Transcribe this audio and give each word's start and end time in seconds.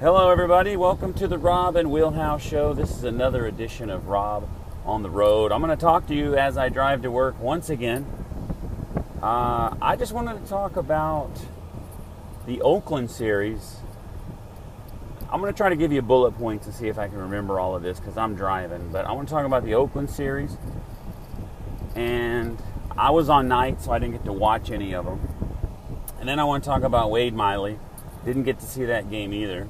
Hello, 0.00 0.30
everybody. 0.30 0.76
Welcome 0.76 1.12
to 1.14 1.26
the 1.26 1.38
Rob 1.38 1.74
and 1.74 1.90
Wheelhouse 1.90 2.40
Show. 2.40 2.72
This 2.72 2.92
is 2.92 3.02
another 3.02 3.46
edition 3.46 3.90
of 3.90 4.06
Rob 4.06 4.48
on 4.86 5.02
the 5.02 5.10
Road. 5.10 5.50
I'm 5.50 5.60
going 5.60 5.76
to 5.76 5.80
talk 5.80 6.06
to 6.06 6.14
you 6.14 6.36
as 6.36 6.56
I 6.56 6.68
drive 6.68 7.02
to 7.02 7.10
work 7.10 7.40
once 7.40 7.68
again. 7.68 8.06
Uh, 9.20 9.74
I 9.82 9.96
just 9.98 10.12
wanted 10.12 10.40
to 10.40 10.48
talk 10.48 10.76
about 10.76 11.32
the 12.46 12.62
Oakland 12.62 13.10
series. 13.10 13.78
I'm 15.32 15.40
going 15.40 15.52
to 15.52 15.56
try 15.56 15.68
to 15.68 15.74
give 15.74 15.90
you 15.90 16.00
bullet 16.00 16.30
points 16.38 16.66
and 16.66 16.74
see 16.76 16.86
if 16.86 16.96
I 16.96 17.08
can 17.08 17.18
remember 17.18 17.58
all 17.58 17.74
of 17.74 17.82
this 17.82 17.98
because 17.98 18.16
I'm 18.16 18.36
driving. 18.36 18.90
But 18.92 19.04
I 19.04 19.10
want 19.10 19.26
to 19.26 19.34
talk 19.34 19.44
about 19.44 19.64
the 19.64 19.74
Oakland 19.74 20.10
series. 20.10 20.56
And 21.96 22.56
I 22.96 23.10
was 23.10 23.28
on 23.28 23.48
night, 23.48 23.82
so 23.82 23.90
I 23.90 23.98
didn't 23.98 24.12
get 24.12 24.24
to 24.26 24.32
watch 24.32 24.70
any 24.70 24.94
of 24.94 25.06
them. 25.06 25.28
And 26.20 26.28
then 26.28 26.38
I 26.38 26.44
want 26.44 26.62
to 26.62 26.70
talk 26.70 26.84
about 26.84 27.10
Wade 27.10 27.34
Miley. 27.34 27.80
Didn't 28.24 28.44
get 28.44 28.60
to 28.60 28.64
see 28.64 28.84
that 28.84 29.10
game 29.10 29.34
either. 29.34 29.66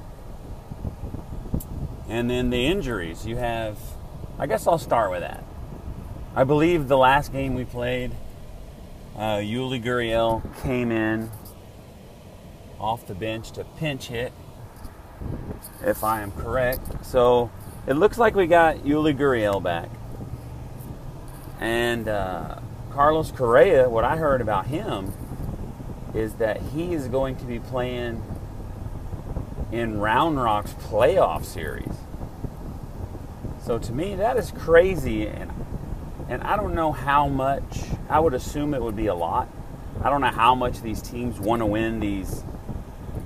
And 2.09 2.29
then 2.29 2.49
the 2.49 2.65
injuries. 2.65 3.25
You 3.25 3.37
have, 3.37 3.77
I 4.39 4.47
guess 4.47 4.65
I'll 4.65 4.79
start 4.79 5.11
with 5.11 5.21
that. 5.21 5.43
I 6.35 6.43
believe 6.43 6.87
the 6.87 6.97
last 6.97 7.31
game 7.31 7.53
we 7.53 7.65
played, 7.65 8.11
uh, 9.15 9.37
Yuli 9.37 9.83
Gurriel 9.83 10.41
came 10.63 10.91
in 10.91 11.29
off 12.79 13.05
the 13.05 13.13
bench 13.13 13.51
to 13.51 13.63
pinch 13.63 14.07
hit, 14.07 14.33
if 15.85 16.03
I 16.03 16.21
am 16.21 16.31
correct. 16.31 17.05
So 17.05 17.51
it 17.85 17.93
looks 17.93 18.17
like 18.17 18.35
we 18.35 18.47
got 18.47 18.77
Yuli 18.77 19.15
Gurriel 19.15 19.61
back. 19.61 19.89
And 21.59 22.07
uh, 22.07 22.59
Carlos 22.91 23.31
Correa, 23.31 23.89
what 23.89 24.03
I 24.03 24.17
heard 24.17 24.41
about 24.41 24.67
him 24.67 25.13
is 26.15 26.33
that 26.35 26.61
he 26.61 26.93
is 26.93 27.07
going 27.07 27.35
to 27.35 27.45
be 27.45 27.59
playing 27.59 28.23
in 29.71 29.99
Round 29.99 30.41
Rock's 30.41 30.73
playoff 30.73 31.45
series. 31.45 31.93
So 33.63 33.77
to 33.77 33.91
me, 33.91 34.15
that 34.15 34.37
is 34.37 34.51
crazy, 34.51 35.27
and 35.27 35.51
and 36.27 36.43
I 36.43 36.55
don't 36.55 36.75
know 36.75 36.91
how 36.91 37.27
much. 37.27 37.83
I 38.09 38.19
would 38.19 38.33
assume 38.33 38.73
it 38.73 38.81
would 38.81 38.95
be 38.95 39.07
a 39.07 39.15
lot. 39.15 39.47
I 40.03 40.09
don't 40.09 40.21
know 40.21 40.27
how 40.27 40.55
much 40.55 40.81
these 40.81 41.01
teams 41.01 41.39
want 41.39 41.61
to 41.61 41.65
win 41.65 41.99
these 41.99 42.43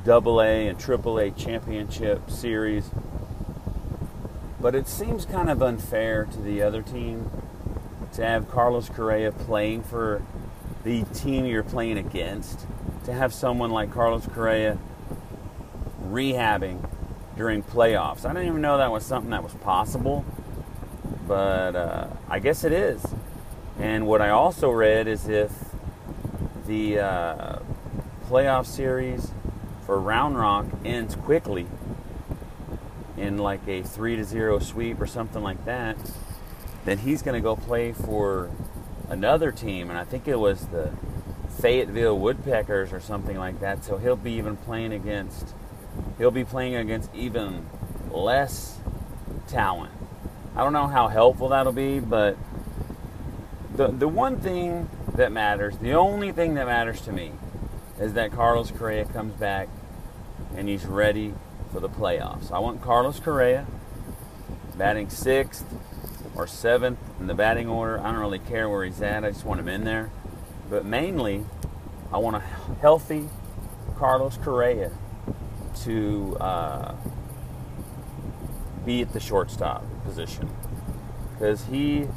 Double 0.05 0.41
A 0.41 0.67
and 0.67 0.79
Triple 0.79 1.17
A 1.19 1.31
championship 1.31 2.29
series, 2.29 2.89
but 4.59 4.75
it 4.75 4.87
seems 4.87 5.25
kind 5.25 5.49
of 5.49 5.61
unfair 5.61 6.25
to 6.25 6.39
the 6.39 6.61
other 6.61 6.81
team 6.81 7.29
to 8.13 8.23
have 8.23 8.49
Carlos 8.49 8.89
Correa 8.89 9.31
playing 9.31 9.83
for 9.83 10.21
the 10.83 11.03
team 11.13 11.45
you're 11.45 11.63
playing 11.63 11.97
against. 11.97 12.65
To 13.05 13.13
have 13.13 13.33
someone 13.33 13.69
like 13.69 13.93
Carlos 13.93 14.25
Correa 14.27 14.77
rehabbing 16.13 16.87
during 17.35 17.63
playoffs. 17.63 18.25
I 18.25 18.33
didn't 18.33 18.47
even 18.47 18.61
know 18.61 18.77
that 18.77 18.91
was 18.91 19.05
something 19.05 19.31
that 19.31 19.43
was 19.43 19.53
possible, 19.55 20.23
but 21.27 21.75
uh, 21.75 22.07
I 22.29 22.39
guess 22.39 22.63
it 22.63 22.71
is. 22.71 23.03
And 23.79 24.05
what 24.05 24.21
I 24.21 24.29
also 24.29 24.69
read 24.69 25.07
is 25.07 25.27
if 25.27 25.51
the 26.67 26.99
uh, 26.99 27.59
playoff 28.29 28.67
series 28.67 29.31
for 29.85 29.99
Round 29.99 30.37
Rock 30.37 30.67
ends 30.85 31.15
quickly 31.15 31.67
in 33.17 33.37
like 33.37 33.67
a 33.67 33.81
three 33.81 34.15
to 34.15 34.23
zero 34.23 34.59
sweep 34.59 35.01
or 35.01 35.07
something 35.07 35.41
like 35.41 35.65
that, 35.65 35.97
then 36.85 36.99
he's 36.99 37.21
going 37.21 37.35
to 37.35 37.41
go 37.41 37.55
play 37.55 37.93
for 37.93 38.51
another 39.09 39.51
team, 39.51 39.89
and 39.89 39.97
I 39.97 40.03
think 40.03 40.27
it 40.27 40.39
was 40.39 40.67
the 40.67 40.91
Fayetteville 41.61 42.17
Woodpeckers 42.17 42.91
or 42.91 42.99
something 42.99 43.37
like 43.37 43.59
that. 43.59 43.83
So 43.83 43.97
he'll 43.97 44.15
be 44.15 44.33
even 44.33 44.57
playing 44.57 44.93
against 44.93 45.53
he'll 46.17 46.31
be 46.31 46.43
playing 46.43 46.75
against 46.75 47.13
even 47.13 47.65
less 48.11 48.79
talent. 49.47 49.91
I 50.55 50.63
don't 50.63 50.73
know 50.73 50.87
how 50.87 51.07
helpful 51.07 51.49
that'll 51.49 51.73
be, 51.73 51.99
but 51.99 52.37
the 53.75 53.87
the 53.87 54.07
one 54.07 54.39
thing 54.39 54.89
that 55.15 55.31
matters, 55.31 55.77
the 55.77 55.93
only 55.93 56.31
thing 56.31 56.55
that 56.55 56.65
matters 56.65 57.01
to 57.01 57.11
me, 57.11 57.31
is 57.99 58.13
that 58.13 58.31
Carlos 58.31 58.71
Correa 58.71 59.05
comes 59.05 59.33
back 59.33 59.69
and 60.55 60.67
he's 60.67 60.85
ready 60.85 61.33
for 61.71 61.79
the 61.79 61.89
playoffs. 61.89 62.51
I 62.51 62.59
want 62.59 62.81
Carlos 62.81 63.19
Correa 63.19 63.65
batting 64.77 65.09
sixth 65.09 65.65
or 66.35 66.47
seventh 66.47 66.99
in 67.19 67.27
the 67.27 67.33
batting 67.33 67.67
order. 67.67 67.99
I 67.99 68.11
don't 68.11 68.19
really 68.19 68.39
care 68.39 68.69
where 68.69 68.85
he's 68.85 69.01
at. 69.01 69.23
I 69.23 69.31
just 69.31 69.45
want 69.45 69.59
him 69.59 69.67
in 69.67 69.83
there. 69.83 70.11
But 70.69 70.85
mainly, 70.85 71.45
I 72.11 72.17
want 72.17 72.35
a 72.35 72.39
healthy 72.81 73.29
Carlos 73.97 74.37
Correa 74.37 74.91
to 75.83 76.37
uh, 76.39 76.95
be 78.85 79.01
at 79.01 79.13
the 79.13 79.19
shortstop 79.19 79.83
position 80.03 80.49
because 81.33 81.65
he, 81.65 82.07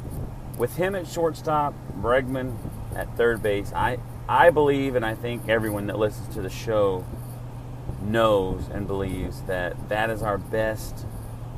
with 0.57 0.75
him 0.75 0.95
at 0.95 1.07
shortstop, 1.07 1.73
Bregman 1.99 2.55
at 2.95 3.15
third 3.17 3.41
base, 3.41 3.71
I 3.73 3.99
I 4.29 4.49
believe 4.49 4.95
and 4.95 5.05
I 5.05 5.15
think 5.15 5.47
everyone 5.47 5.87
that 5.87 5.97
listens 5.97 6.33
to 6.35 6.41
the 6.41 6.49
show 6.49 7.05
knows 8.01 8.67
and 8.69 8.87
believes 8.87 9.41
that 9.43 9.89
that 9.89 10.09
is 10.09 10.21
our 10.21 10.37
best 10.37 11.05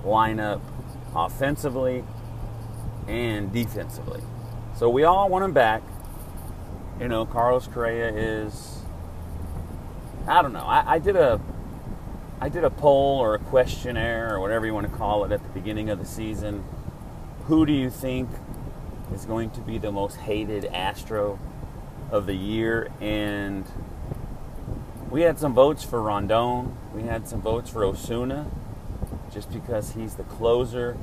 lineup 0.03 0.61
offensively 1.15 2.03
and 3.07 3.51
defensively. 3.51 4.21
So 4.77 4.89
we 4.89 5.03
all 5.03 5.29
want 5.29 5.43
him 5.45 5.53
back. 5.53 5.81
You 6.99 7.07
know, 7.07 7.25
Carlos 7.25 7.67
Correa 7.67 8.09
is 8.09 8.79
I 10.27 10.41
don't 10.41 10.53
know. 10.53 10.59
I, 10.59 10.93
I 10.93 10.99
did 10.99 11.15
a 11.15 11.41
I 12.41 12.47
did 12.47 12.63
a 12.63 12.69
poll 12.69 13.19
or 13.19 13.35
a 13.35 13.39
questionnaire 13.39 14.33
or 14.33 14.39
whatever 14.39 14.65
you 14.65 14.73
want 14.73 14.89
to 14.89 14.97
call 14.97 15.25
it 15.25 15.31
at 15.33 15.43
the 15.43 15.49
beginning 15.49 15.89
of 15.89 15.99
the 15.99 16.05
season. 16.05 16.63
Who 17.47 17.65
do 17.65 17.73
you 17.73 17.89
think 17.89 18.29
is 19.13 19.25
going 19.25 19.49
to 19.51 19.59
be 19.59 19.77
the 19.77 19.91
most 19.91 20.15
hated 20.15 20.63
Astro 20.63 21.37
of 22.09 22.27
the 22.27 22.35
year? 22.35 22.91
And 23.01 23.65
we 25.09 25.23
had 25.23 25.37
some 25.37 25.53
votes 25.53 25.83
for 25.83 26.01
Rondon. 26.01 26.77
We 26.93 27.03
had 27.03 27.27
some 27.27 27.41
votes 27.41 27.69
for 27.69 27.83
Osuna, 27.83 28.49
just 29.33 29.51
because 29.51 29.91
he's 29.91 30.15
the 30.15 30.23
closer. 30.23 30.97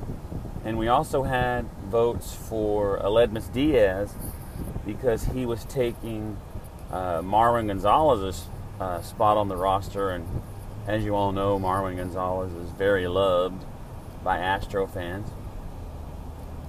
And 0.65 0.79
we 0.79 0.89
also 0.89 1.25
had 1.25 1.67
votes 1.91 2.35
for 2.35 2.99
Aledmys 3.01 3.53
Diaz 3.53 4.15
because 4.87 5.25
he 5.25 5.45
was 5.45 5.67
taking 5.67 6.39
uh, 6.91 7.21
Marwin 7.21 7.67
Gonzalez's 7.67 8.47
uh, 8.81 9.03
spot 9.03 9.37
on 9.37 9.49
the 9.49 9.57
roster 9.57 10.11
and 10.11 10.27
as 10.87 11.05
you 11.05 11.15
all 11.15 11.33
know, 11.33 11.59
Marwin 11.59 11.97
Gonzalez 11.97 12.53
is 12.53 12.71
very 12.71 13.09
loved 13.09 13.65
by 14.23 14.39
Astro 14.39 14.87
fans. 14.87 15.29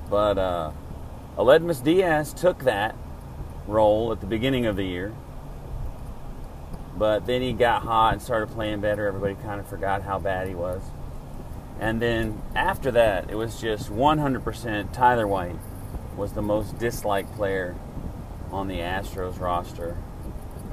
But 0.09 0.37
uh, 0.37 0.71
Aledmys 1.37 1.83
Diaz 1.83 2.33
took 2.33 2.63
that 2.63 2.95
role 3.67 4.11
at 4.11 4.21
the 4.21 4.25
beginning 4.25 4.65
of 4.65 4.75
the 4.75 4.85
year. 4.85 5.13
But 6.97 7.27
then 7.27 7.41
he 7.41 7.53
got 7.53 7.83
hot 7.83 8.13
and 8.13 8.21
started 8.21 8.49
playing 8.49 8.81
better. 8.81 9.05
Everybody 9.05 9.35
kind 9.35 9.59
of 9.59 9.67
forgot 9.67 10.01
how 10.01 10.17
bad 10.17 10.47
he 10.47 10.55
was. 10.55 10.81
And 11.79 12.01
then 12.01 12.41
after 12.55 12.89
that, 12.91 13.29
it 13.29 13.35
was 13.35 13.61
just 13.61 13.91
100% 13.91 14.93
Tyler 14.93 15.27
White 15.27 15.57
was 16.15 16.33
the 16.33 16.41
most 16.41 16.79
disliked 16.79 17.33
player 17.35 17.75
on 18.51 18.67
the 18.67 18.79
Astros 18.79 19.39
roster 19.39 19.95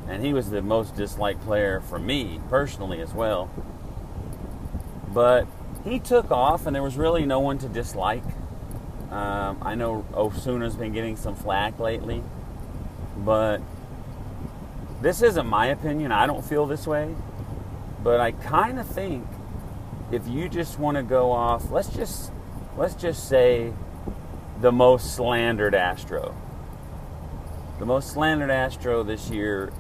and 0.09 0.25
he 0.25 0.33
was 0.33 0.51
the 0.51 0.63
most 0.63 0.97
disliked 0.97 1.43
player 1.43 1.81
for 1.81 1.99
me 1.99 2.41
personally 2.49 3.01
as 3.01 3.13
well. 3.13 3.51
But 5.09 5.47
he 5.85 5.99
took 5.99 6.31
off, 6.31 6.67
and 6.67 6.75
there 6.75 6.83
was 6.83 6.97
really 6.97 7.25
no 7.25 7.41
one 7.41 7.59
to 7.59 7.69
dislike. 7.69 8.25
Um, 9.11 9.59
I 9.63 9.75
know 9.75 10.05
Osuna's 10.13 10.75
been 10.75 10.93
getting 10.93 11.17
some 11.17 11.37
flack 11.37 11.79
lately, 11.79 12.23
but 13.17 13.61
this 15.01 15.23
isn't 15.23 15.47
my 15.47 15.67
opinion. 15.67 16.11
I 16.13 16.27
don't 16.27 16.45
feel 16.45 16.67
this 16.67 16.87
way, 16.87 17.15
but 18.03 18.21
I 18.21 18.33
kind 18.33 18.81
of 18.81 18.87
think 18.87 19.27
if 20.11 20.27
you 20.27 20.49
just 20.49 20.79
want 20.79 20.97
to 20.97 21.03
go 21.03 21.31
off, 21.31 21.71
let's 21.71 21.89
just 21.89 22.33
let's 22.77 22.95
just 22.95 23.29
say 23.29 23.73
the 24.61 24.73
most 24.73 25.15
slandered 25.15 25.75
Astro. 25.75 26.35
The 27.79 27.87
most 27.87 28.13
slandered 28.13 28.51
Astro 28.51 29.03
this 29.03 29.31
year 29.31 29.73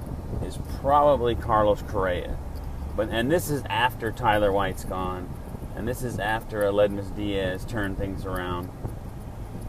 is 0.43 0.59
probably 0.81 1.35
Carlos 1.35 1.83
Correa. 1.83 2.37
But 2.97 3.09
and 3.11 3.31
this 3.31 3.51
is 3.51 3.63
after 3.69 4.13
Tyler 4.13 4.53
White's 4.53 4.85
gone, 4.85 5.29
and 5.75 5.87
this 5.87 6.03
is 6.03 6.19
after 6.19 6.63
Aledmys 6.63 7.15
Diaz 7.15 7.65
turned 7.65 7.99
things 7.99 8.25
around. 8.25 8.69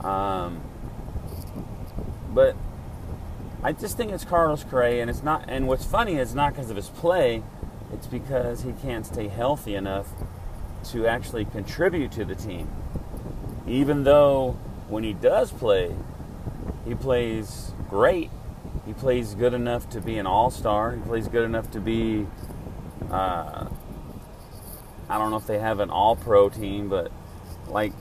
Um, 0.02 0.62
but 2.34 2.56
I 3.64 3.72
just 3.72 3.98
think 3.98 4.12
it's 4.12 4.26
Carlos 4.26 4.64
Correa, 4.64 5.02
and 5.02 5.10
it's 5.10 5.24
not. 5.24 5.46
And 5.48 5.68
what's 5.68 5.86
funny 5.86 6.18
is 6.18 6.36
not 6.36 6.54
because 6.54 6.70
of 6.70 6.76
his 6.76 6.90
play; 6.90 7.42
it's 7.92 8.08
because 8.08 8.62
he 8.62 8.74
can't 8.74 9.06
stay 9.06 9.28
healthy 9.28 9.74
enough 9.74 10.10
to 10.92 11.08
actually 11.08 11.46
contribute 11.46 12.12
to 12.12 12.26
the 12.26 12.36
team. 12.36 12.70
Even 13.68 14.04
though 14.04 14.52
when 14.88 15.04
he 15.04 15.14
does 15.14 15.52
play, 15.52 15.96
he 16.86 16.94
plays 16.94 17.72
great. 17.90 18.30
He 18.86 18.94
plays 18.94 19.36
good 19.36 19.54
enough 19.54 19.90
to 19.92 20.02
be 20.02 20.18
an 20.18 20.28
all 20.28 20.50
star. 20.50 20.96
He 20.96 21.02
plays 21.02 21.28
good 21.28 21.44
enough 21.44 21.72
to 21.72 21.80
be 21.80 22.28
uh, 23.12 23.68
I 25.08 25.18
don't 25.18 25.30
know 25.30 25.38
if 25.38 25.46
they 25.46 25.60
have 25.60 25.80
an 25.80 25.90
all 25.90 26.16
pro 26.16 26.50
team, 26.50 26.90
but 26.90 27.12
like 27.68 27.94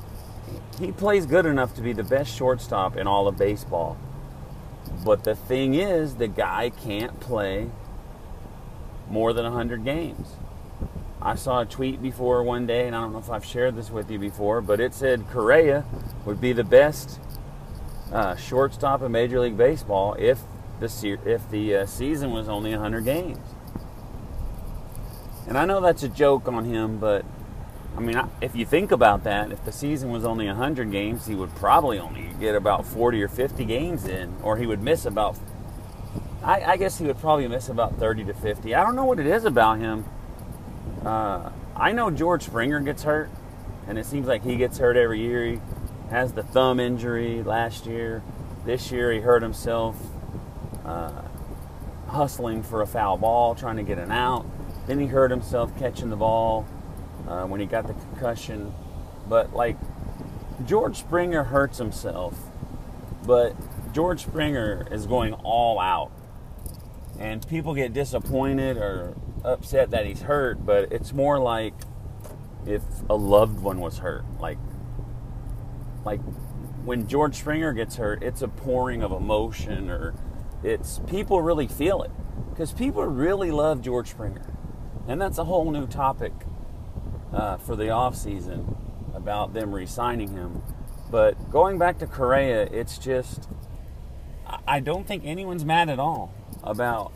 he 0.78 0.92
plays 0.92 1.26
good 1.26 1.46
enough 1.46 1.74
to 1.74 1.82
be 1.82 1.92
the 1.92 2.04
best 2.04 2.34
shortstop 2.34 2.96
in 2.96 3.06
all 3.06 3.28
of 3.28 3.36
baseball. 3.36 3.96
But 5.04 5.24
the 5.24 5.34
thing 5.34 5.74
is, 5.74 6.16
the 6.16 6.28
guy 6.28 6.70
can't 6.70 7.20
play 7.20 7.70
more 9.08 9.32
than 9.32 9.44
100 9.44 9.84
games. 9.84 10.36
I 11.20 11.34
saw 11.36 11.60
a 11.60 11.66
tweet 11.66 12.02
before 12.02 12.42
one 12.42 12.66
day, 12.66 12.86
and 12.86 12.94
I 12.94 13.00
don't 13.00 13.12
know 13.12 13.18
if 13.18 13.30
I've 13.30 13.44
shared 13.44 13.76
this 13.76 13.90
with 13.90 14.10
you 14.10 14.18
before, 14.18 14.60
but 14.60 14.80
it 14.80 14.94
said 14.94 15.26
Correa 15.30 15.84
would 16.26 16.40
be 16.40 16.52
the 16.52 16.64
best 16.64 17.18
uh, 18.12 18.36
shortstop 18.36 19.02
in 19.02 19.12
Major 19.12 19.40
League 19.40 19.56
Baseball 19.56 20.14
if 20.18 20.40
the 20.80 21.18
if 21.24 21.48
the 21.50 21.76
uh, 21.76 21.86
season 21.86 22.30
was 22.30 22.48
only 22.48 22.70
100 22.70 23.04
games. 23.04 23.38
And 25.46 25.58
I 25.58 25.64
know 25.66 25.80
that's 25.80 26.02
a 26.02 26.08
joke 26.08 26.48
on 26.48 26.64
him, 26.64 26.98
but 26.98 27.24
I 27.96 28.00
mean, 28.00 28.20
if 28.40 28.56
you 28.56 28.64
think 28.64 28.90
about 28.90 29.24
that, 29.24 29.52
if 29.52 29.64
the 29.64 29.72
season 29.72 30.10
was 30.10 30.24
only 30.24 30.46
100 30.46 30.90
games, 30.90 31.26
he 31.26 31.34
would 31.34 31.54
probably 31.54 31.98
only 31.98 32.30
get 32.40 32.54
about 32.54 32.86
40 32.86 33.22
or 33.22 33.28
50 33.28 33.64
games 33.64 34.06
in, 34.06 34.34
or 34.42 34.56
he 34.56 34.66
would 34.66 34.82
miss 34.82 35.04
about, 35.04 35.36
I, 36.42 36.62
I 36.62 36.76
guess 36.76 36.98
he 36.98 37.06
would 37.06 37.18
probably 37.18 37.46
miss 37.46 37.68
about 37.68 37.96
30 37.98 38.24
to 38.24 38.34
50. 38.34 38.74
I 38.74 38.82
don't 38.82 38.96
know 38.96 39.04
what 39.04 39.20
it 39.20 39.26
is 39.26 39.44
about 39.44 39.78
him. 39.78 40.06
Uh, 41.04 41.50
I 41.76 41.92
know 41.92 42.10
George 42.10 42.44
Springer 42.44 42.80
gets 42.80 43.02
hurt, 43.02 43.30
and 43.86 43.98
it 43.98 44.06
seems 44.06 44.26
like 44.26 44.42
he 44.42 44.56
gets 44.56 44.78
hurt 44.78 44.96
every 44.96 45.20
year. 45.20 45.46
He 45.46 45.60
has 46.10 46.32
the 46.32 46.42
thumb 46.42 46.80
injury 46.80 47.42
last 47.42 47.86
year. 47.86 48.22
This 48.64 48.90
year 48.90 49.12
he 49.12 49.20
hurt 49.20 49.42
himself 49.42 49.96
uh, 50.84 51.22
hustling 52.08 52.62
for 52.62 52.82
a 52.82 52.86
foul 52.86 53.16
ball, 53.16 53.54
trying 53.54 53.76
to 53.76 53.82
get 53.82 53.98
an 53.98 54.12
out. 54.12 54.46
Then 54.86 55.00
he 55.00 55.06
hurt 55.06 55.30
himself 55.30 55.76
catching 55.78 56.10
the 56.10 56.16
ball 56.16 56.66
uh, 57.28 57.44
when 57.46 57.60
he 57.60 57.66
got 57.66 57.86
the 57.86 57.94
concussion. 57.94 58.72
But 59.28 59.54
like 59.54 59.76
George 60.66 60.96
Springer 60.96 61.44
hurts 61.44 61.78
himself, 61.78 62.38
but 63.26 63.54
George 63.92 64.22
Springer 64.22 64.86
is 64.90 65.06
going 65.06 65.34
all 65.34 65.80
out. 65.80 66.10
And 67.18 67.46
people 67.48 67.74
get 67.74 67.92
disappointed 67.92 68.76
or 68.76 69.14
upset 69.44 69.90
that 69.90 70.04
he's 70.04 70.22
hurt, 70.22 70.66
but 70.66 70.92
it's 70.92 71.12
more 71.12 71.38
like 71.38 71.74
if 72.66 72.82
a 73.08 73.14
loved 73.14 73.60
one 73.60 73.80
was 73.80 73.98
hurt. 73.98 74.24
Like 74.40 74.58
like 76.04 76.20
when 76.84 77.08
George 77.08 77.36
Springer 77.36 77.72
gets 77.72 77.96
hurt, 77.96 78.22
it's 78.22 78.42
a 78.42 78.48
pouring 78.48 79.02
of 79.02 79.12
emotion 79.12 79.90
or 79.90 80.14
it's 80.64 81.00
people 81.06 81.42
really 81.42 81.68
feel 81.68 82.02
it 82.02 82.10
because 82.50 82.72
people 82.72 83.04
really 83.04 83.50
love 83.50 83.82
George 83.82 84.10
Springer. 84.10 84.46
And 85.06 85.20
that's 85.20 85.38
a 85.38 85.44
whole 85.44 85.70
new 85.70 85.86
topic 85.86 86.32
uh, 87.32 87.58
for 87.58 87.76
the 87.76 87.90
off 87.90 88.16
season 88.16 88.76
about 89.14 89.52
them 89.52 89.74
re-signing 89.74 90.30
him. 90.30 90.62
But 91.10 91.50
going 91.50 91.78
back 91.78 91.98
to 91.98 92.06
Correa, 92.06 92.62
it's 92.62 92.96
just 92.98 93.48
I 94.66 94.80
don't 94.80 95.06
think 95.06 95.24
anyone's 95.24 95.64
mad 95.64 95.88
at 95.88 95.98
all 95.98 96.32
about. 96.62 97.12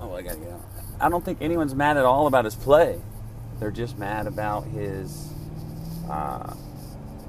Oh, 0.00 0.14
I 0.14 0.22
gotta 0.22 0.38
get 0.38 0.50
out. 0.50 0.62
I 1.00 1.08
don't 1.08 1.24
think 1.24 1.38
anyone's 1.40 1.74
mad 1.74 1.96
at 1.96 2.04
all 2.04 2.26
about 2.26 2.44
his 2.44 2.54
play. 2.54 3.00
They're 3.60 3.70
just 3.70 3.98
mad 3.98 4.26
about 4.26 4.64
his 4.66 5.32
uh, 6.08 6.54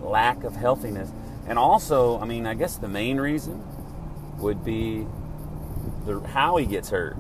lack 0.02 0.44
of 0.44 0.56
healthiness, 0.56 1.12
and 1.48 1.58
also, 1.60 2.20
I 2.20 2.26
mean, 2.26 2.46
I 2.46 2.54
guess 2.54 2.78
the 2.78 2.88
main 2.88 3.18
reason 3.18 3.64
would 4.38 4.64
be 4.64 5.08
the 6.06 6.20
how 6.20 6.58
he 6.58 6.66
gets 6.66 6.90
hurt. 6.90 7.18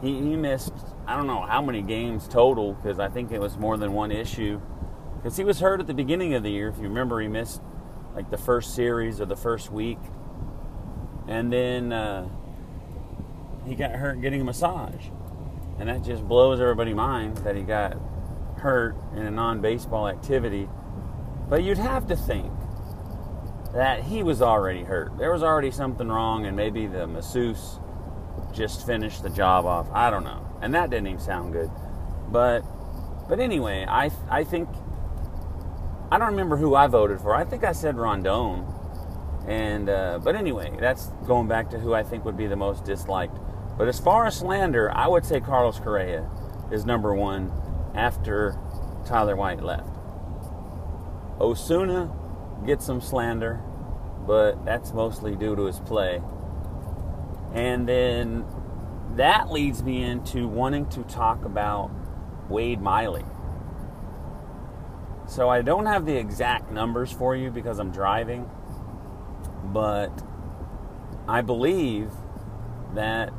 He, 0.00 0.14
he 0.14 0.36
missed 0.36 0.72
I 1.06 1.16
don't 1.16 1.26
know 1.26 1.42
how 1.42 1.60
many 1.62 1.82
games 1.82 2.28
total 2.28 2.74
because 2.74 2.98
I 2.98 3.08
think 3.08 3.32
it 3.32 3.40
was 3.40 3.56
more 3.56 3.76
than 3.76 3.92
one 3.92 4.12
issue. 4.12 4.60
Because 5.16 5.36
he 5.36 5.44
was 5.44 5.60
hurt 5.60 5.80
at 5.80 5.86
the 5.86 5.94
beginning 5.94 6.34
of 6.34 6.42
the 6.42 6.50
year. 6.50 6.68
If 6.68 6.76
you 6.76 6.84
remember, 6.84 7.20
he 7.20 7.28
missed 7.28 7.60
like 8.14 8.30
the 8.30 8.38
first 8.38 8.74
series 8.74 9.20
or 9.20 9.26
the 9.26 9.36
first 9.36 9.72
week. 9.72 9.98
And 11.28 11.52
then 11.52 11.92
uh, 11.92 12.28
he 13.66 13.74
got 13.74 13.92
hurt 13.92 14.20
getting 14.20 14.40
a 14.40 14.44
massage. 14.44 15.06
And 15.78 15.88
that 15.88 16.02
just 16.02 16.26
blows 16.26 16.60
everybody's 16.60 16.94
mind 16.94 17.38
that 17.38 17.56
he 17.56 17.62
got 17.62 17.96
hurt 18.58 18.96
in 19.16 19.26
a 19.26 19.30
non 19.30 19.60
baseball 19.60 20.08
activity. 20.08 20.68
But 21.48 21.64
you'd 21.64 21.78
have 21.78 22.06
to 22.08 22.16
think 22.16 22.52
that 23.74 24.02
he 24.02 24.22
was 24.22 24.42
already 24.42 24.84
hurt. 24.84 25.16
There 25.18 25.32
was 25.32 25.42
already 25.42 25.70
something 25.70 26.08
wrong, 26.08 26.46
and 26.46 26.56
maybe 26.56 26.86
the 26.86 27.06
masseuse 27.06 27.78
just 28.52 28.86
finished 28.86 29.22
the 29.22 29.30
job 29.30 29.64
off. 29.64 29.88
I 29.92 30.10
don't 30.10 30.24
know 30.24 30.52
and 30.62 30.72
that 30.74 30.88
didn't 30.88 31.08
even 31.08 31.20
sound 31.20 31.52
good. 31.52 31.70
But 32.28 32.60
but 33.28 33.40
anyway, 33.40 33.84
I 33.86 34.10
I 34.30 34.44
think 34.44 34.68
I 36.10 36.18
don't 36.18 36.28
remember 36.28 36.56
who 36.56 36.74
I 36.74 36.86
voted 36.86 37.20
for. 37.20 37.34
I 37.34 37.44
think 37.44 37.64
I 37.64 37.72
said 37.72 37.96
Rondon. 37.96 38.64
And 39.46 39.88
uh, 39.90 40.20
but 40.22 40.36
anyway, 40.36 40.72
that's 40.78 41.08
going 41.26 41.48
back 41.48 41.68
to 41.70 41.78
who 41.78 41.92
I 41.92 42.04
think 42.04 42.24
would 42.24 42.36
be 42.36 42.46
the 42.46 42.56
most 42.56 42.84
disliked. 42.84 43.36
But 43.76 43.88
as 43.88 43.98
far 43.98 44.26
as 44.26 44.36
slander, 44.36 44.90
I 44.96 45.08
would 45.08 45.26
say 45.26 45.40
Carlos 45.40 45.80
Correa 45.80 46.30
is 46.70 46.86
number 46.86 47.12
one 47.12 47.52
after 47.94 48.56
Tyler 49.04 49.34
White 49.34 49.62
left. 49.62 49.88
Osuna 51.40 52.14
gets 52.66 52.84
some 52.84 53.00
slander, 53.00 53.60
but 54.26 54.64
that's 54.64 54.92
mostly 54.92 55.34
due 55.34 55.56
to 55.56 55.64
his 55.64 55.80
play. 55.80 56.22
And 57.54 57.88
then 57.88 58.44
that 59.16 59.50
leads 59.50 59.82
me 59.82 60.02
into 60.02 60.48
wanting 60.48 60.86
to 60.90 61.02
talk 61.02 61.44
about 61.44 61.90
Wade 62.48 62.80
Miley. 62.80 63.24
So 65.26 65.48
I 65.48 65.62
don't 65.62 65.86
have 65.86 66.06
the 66.06 66.16
exact 66.16 66.70
numbers 66.70 67.12
for 67.12 67.36
you 67.36 67.50
because 67.50 67.78
I'm 67.78 67.90
driving, 67.90 68.50
but 69.64 70.10
I 71.28 71.40
believe 71.40 72.10
that 72.94 73.32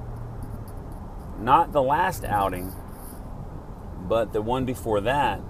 not 1.39 1.71
the 1.71 1.81
last 1.81 2.23
outing, 2.23 2.73
but 4.07 4.33
the 4.33 4.41
one 4.41 4.65
before 4.65 5.01
that, 5.01 5.41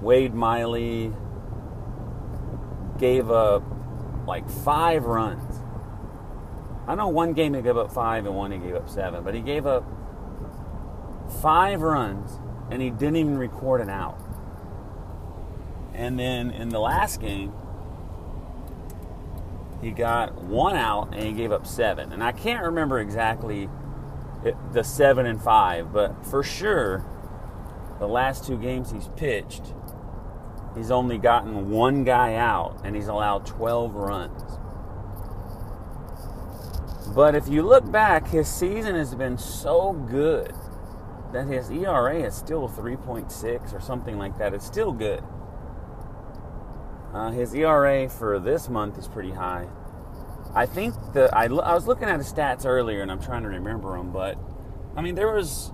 Wade 0.00 0.34
Miley 0.34 1.12
gave 2.98 3.30
up 3.30 3.62
like 4.26 4.48
five 4.48 5.04
runs 5.04 5.60
I 6.86 6.94
know 6.94 7.08
one 7.08 7.32
game 7.32 7.54
he 7.54 7.62
gave 7.62 7.76
up 7.76 7.90
five 7.92 8.26
and 8.26 8.34
one 8.34 8.52
he 8.52 8.58
gave 8.58 8.74
up 8.74 8.90
seven, 8.90 9.24
but 9.24 9.34
he 9.34 9.40
gave 9.40 9.66
up 9.66 9.84
five 11.40 11.80
runs 11.80 12.38
and 12.70 12.82
he 12.82 12.90
didn't 12.90 13.16
even 13.16 13.38
record 13.38 13.80
an 13.80 13.88
out. 13.88 14.20
And 15.94 16.18
then 16.18 16.50
in 16.50 16.68
the 16.68 16.80
last 16.80 17.20
game, 17.20 17.52
he 19.80 19.92
got 19.92 20.34
one 20.42 20.76
out 20.76 21.14
and 21.14 21.22
he 21.22 21.32
gave 21.32 21.52
up 21.52 21.66
seven. 21.66 22.12
And 22.12 22.22
I 22.22 22.32
can't 22.32 22.64
remember 22.64 22.98
exactly 22.98 23.70
the 24.72 24.84
seven 24.84 25.24
and 25.24 25.40
five, 25.40 25.90
but 25.90 26.26
for 26.26 26.42
sure, 26.42 27.02
the 27.98 28.08
last 28.08 28.44
two 28.44 28.58
games 28.58 28.90
he's 28.90 29.08
pitched, 29.16 29.72
he's 30.76 30.90
only 30.90 31.18
gotten 31.18 31.70
one 31.70 32.04
guy 32.04 32.34
out 32.34 32.80
and 32.84 32.94
he's 32.94 33.08
allowed 33.08 33.46
12 33.46 33.94
runs. 33.94 34.42
But 37.14 37.34
if 37.34 37.48
you 37.48 37.62
look 37.62 37.90
back, 37.90 38.28
his 38.28 38.48
season 38.48 38.94
has 38.94 39.14
been 39.14 39.38
so 39.38 39.92
good 39.92 40.52
that 41.32 41.46
his 41.46 41.70
ERA 41.70 42.20
is 42.20 42.34
still 42.34 42.68
3.6 42.68 43.74
or 43.74 43.80
something 43.80 44.18
like 44.18 44.38
that. 44.38 44.54
It's 44.54 44.66
still 44.66 44.92
good. 44.92 45.22
Uh, 47.12 47.30
his 47.30 47.54
ERA 47.54 48.08
for 48.08 48.40
this 48.40 48.68
month 48.68 48.98
is 48.98 49.06
pretty 49.06 49.30
high. 49.32 49.68
I 50.54 50.66
think 50.66 50.94
the 51.12 51.34
I, 51.34 51.44
I 51.44 51.74
was 51.74 51.86
looking 51.86 52.08
at 52.08 52.18
his 52.18 52.32
stats 52.32 52.64
earlier 52.64 53.02
and 53.02 53.10
I'm 53.10 53.20
trying 53.20 53.42
to 53.42 53.48
remember 53.48 53.96
them, 53.96 54.12
but 54.12 54.38
I 54.96 55.02
mean 55.02 55.14
there 55.14 55.32
was 55.32 55.72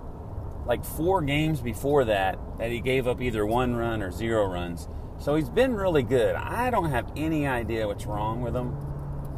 like 0.70 0.84
four 0.84 1.20
games 1.20 1.60
before 1.60 2.04
that 2.04 2.38
that 2.58 2.70
he 2.70 2.78
gave 2.78 3.08
up 3.08 3.20
either 3.20 3.44
one 3.44 3.74
run 3.74 4.04
or 4.04 4.12
zero 4.12 4.46
runs. 4.46 4.86
So 5.18 5.34
he's 5.34 5.48
been 5.48 5.74
really 5.74 6.04
good. 6.04 6.36
I 6.36 6.70
don't 6.70 6.92
have 6.92 7.10
any 7.16 7.44
idea 7.44 7.88
what's 7.88 8.06
wrong 8.06 8.40
with 8.40 8.54
him. 8.54 8.76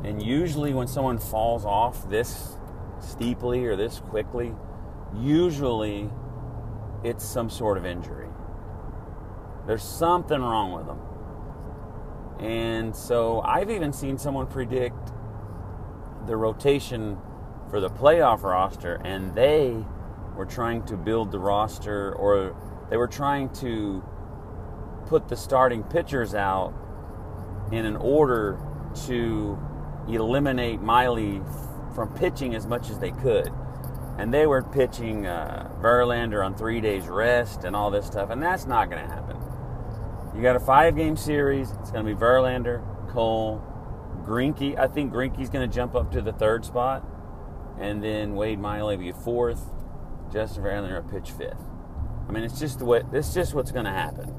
And 0.05 0.23
usually 0.23 0.75
when 0.75 0.87
someone 0.87 1.17
falls 1.17 1.65
off 1.65 2.11
this 2.11 2.59
steeply 3.01 3.65
or 3.65 3.77
this 3.77 3.99
quickly, 3.99 4.55
usually 5.17 6.11
it's 7.03 7.25
some 7.25 7.49
sort 7.49 7.79
of 7.79 7.87
injury. 7.87 8.29
There's 9.67 9.83
something 9.83 10.39
wrong 10.39 10.73
with 10.73 10.85
them. 10.85 11.01
And 12.47 12.95
so 12.95 13.41
I've 13.41 13.71
even 13.71 13.95
seen 13.95 14.19
someone 14.19 14.49
predict 14.49 15.13
the 16.27 16.37
rotation 16.37 17.17
for 17.71 17.81
the 17.81 17.89
playoff 17.89 18.43
roster, 18.43 19.01
and 19.03 19.35
they 19.35 19.83
were 20.37 20.47
trying 20.47 20.85
to 20.87 20.97
build 20.97 21.31
the 21.31 21.39
roster, 21.39 22.15
or 22.15 22.57
they 22.91 22.97
were 22.97 23.09
trying 23.09 23.51
to 23.55 24.03
put 25.07 25.29
the 25.29 25.37
starting 25.37 25.83
pitchers 25.83 26.35
out 26.35 26.73
in 27.71 27.85
an 27.85 27.97
order 27.97 28.59
to 29.07 29.59
eliminate 30.09 30.81
Miley 30.81 31.41
from 31.95 32.13
pitching 32.15 32.55
as 32.55 32.67
much 32.67 32.91
as 32.91 32.99
they 32.99 33.11
could. 33.11 33.53
And 34.19 34.33
they 34.33 34.47
were 34.47 34.63
pitching 34.63 35.27
uh, 35.27 35.71
Verlander 35.81 36.45
on 36.45 36.55
three 36.55 36.81
days 36.81 37.07
rest 37.07 37.65
and 37.65 37.75
all 37.75 37.91
this 37.91 38.07
stuff, 38.07 38.31
and 38.31 38.43
that's 38.43 38.67
not 38.67 38.91
going 38.91 39.03
to 39.03 39.09
happen. 39.09 39.37
You 40.35 40.43
got 40.43 40.57
a 40.57 40.61
five 40.61 40.97
game 40.97 41.17
series. 41.17 41.71
It's 41.81 41.91
going 41.91 42.07
to 42.07 42.15
be 42.15 42.19
Verlander, 42.19 42.83
Cole, 43.11 43.63
Greinke. 44.25 44.79
I 44.79 44.87
think 44.87 45.13
Greinke's 45.13 45.51
going 45.51 45.69
to 45.69 45.75
jump 45.75 45.95
up 45.95 46.11
to 46.13 46.23
the 46.23 46.33
third 46.33 46.65
spot, 46.65 47.07
and 47.79 48.03
then 48.03 48.35
Wade 48.35 48.59
Miley 48.59 48.97
will 48.97 49.05
be 49.05 49.13
fourth. 49.13 49.63
Justin 50.33 50.65
Verlander 50.65 51.11
pitch 51.11 51.31
fifth. 51.33 51.63
I 52.29 52.33
mean, 52.33 52.45
it's 52.45 52.59
just 52.59 52.81
way. 52.81 53.03
It's 53.13 53.35
just 53.35 53.55
what's 53.55 53.71
going 53.71 53.85
to 53.85 53.91
happen. 53.91 54.33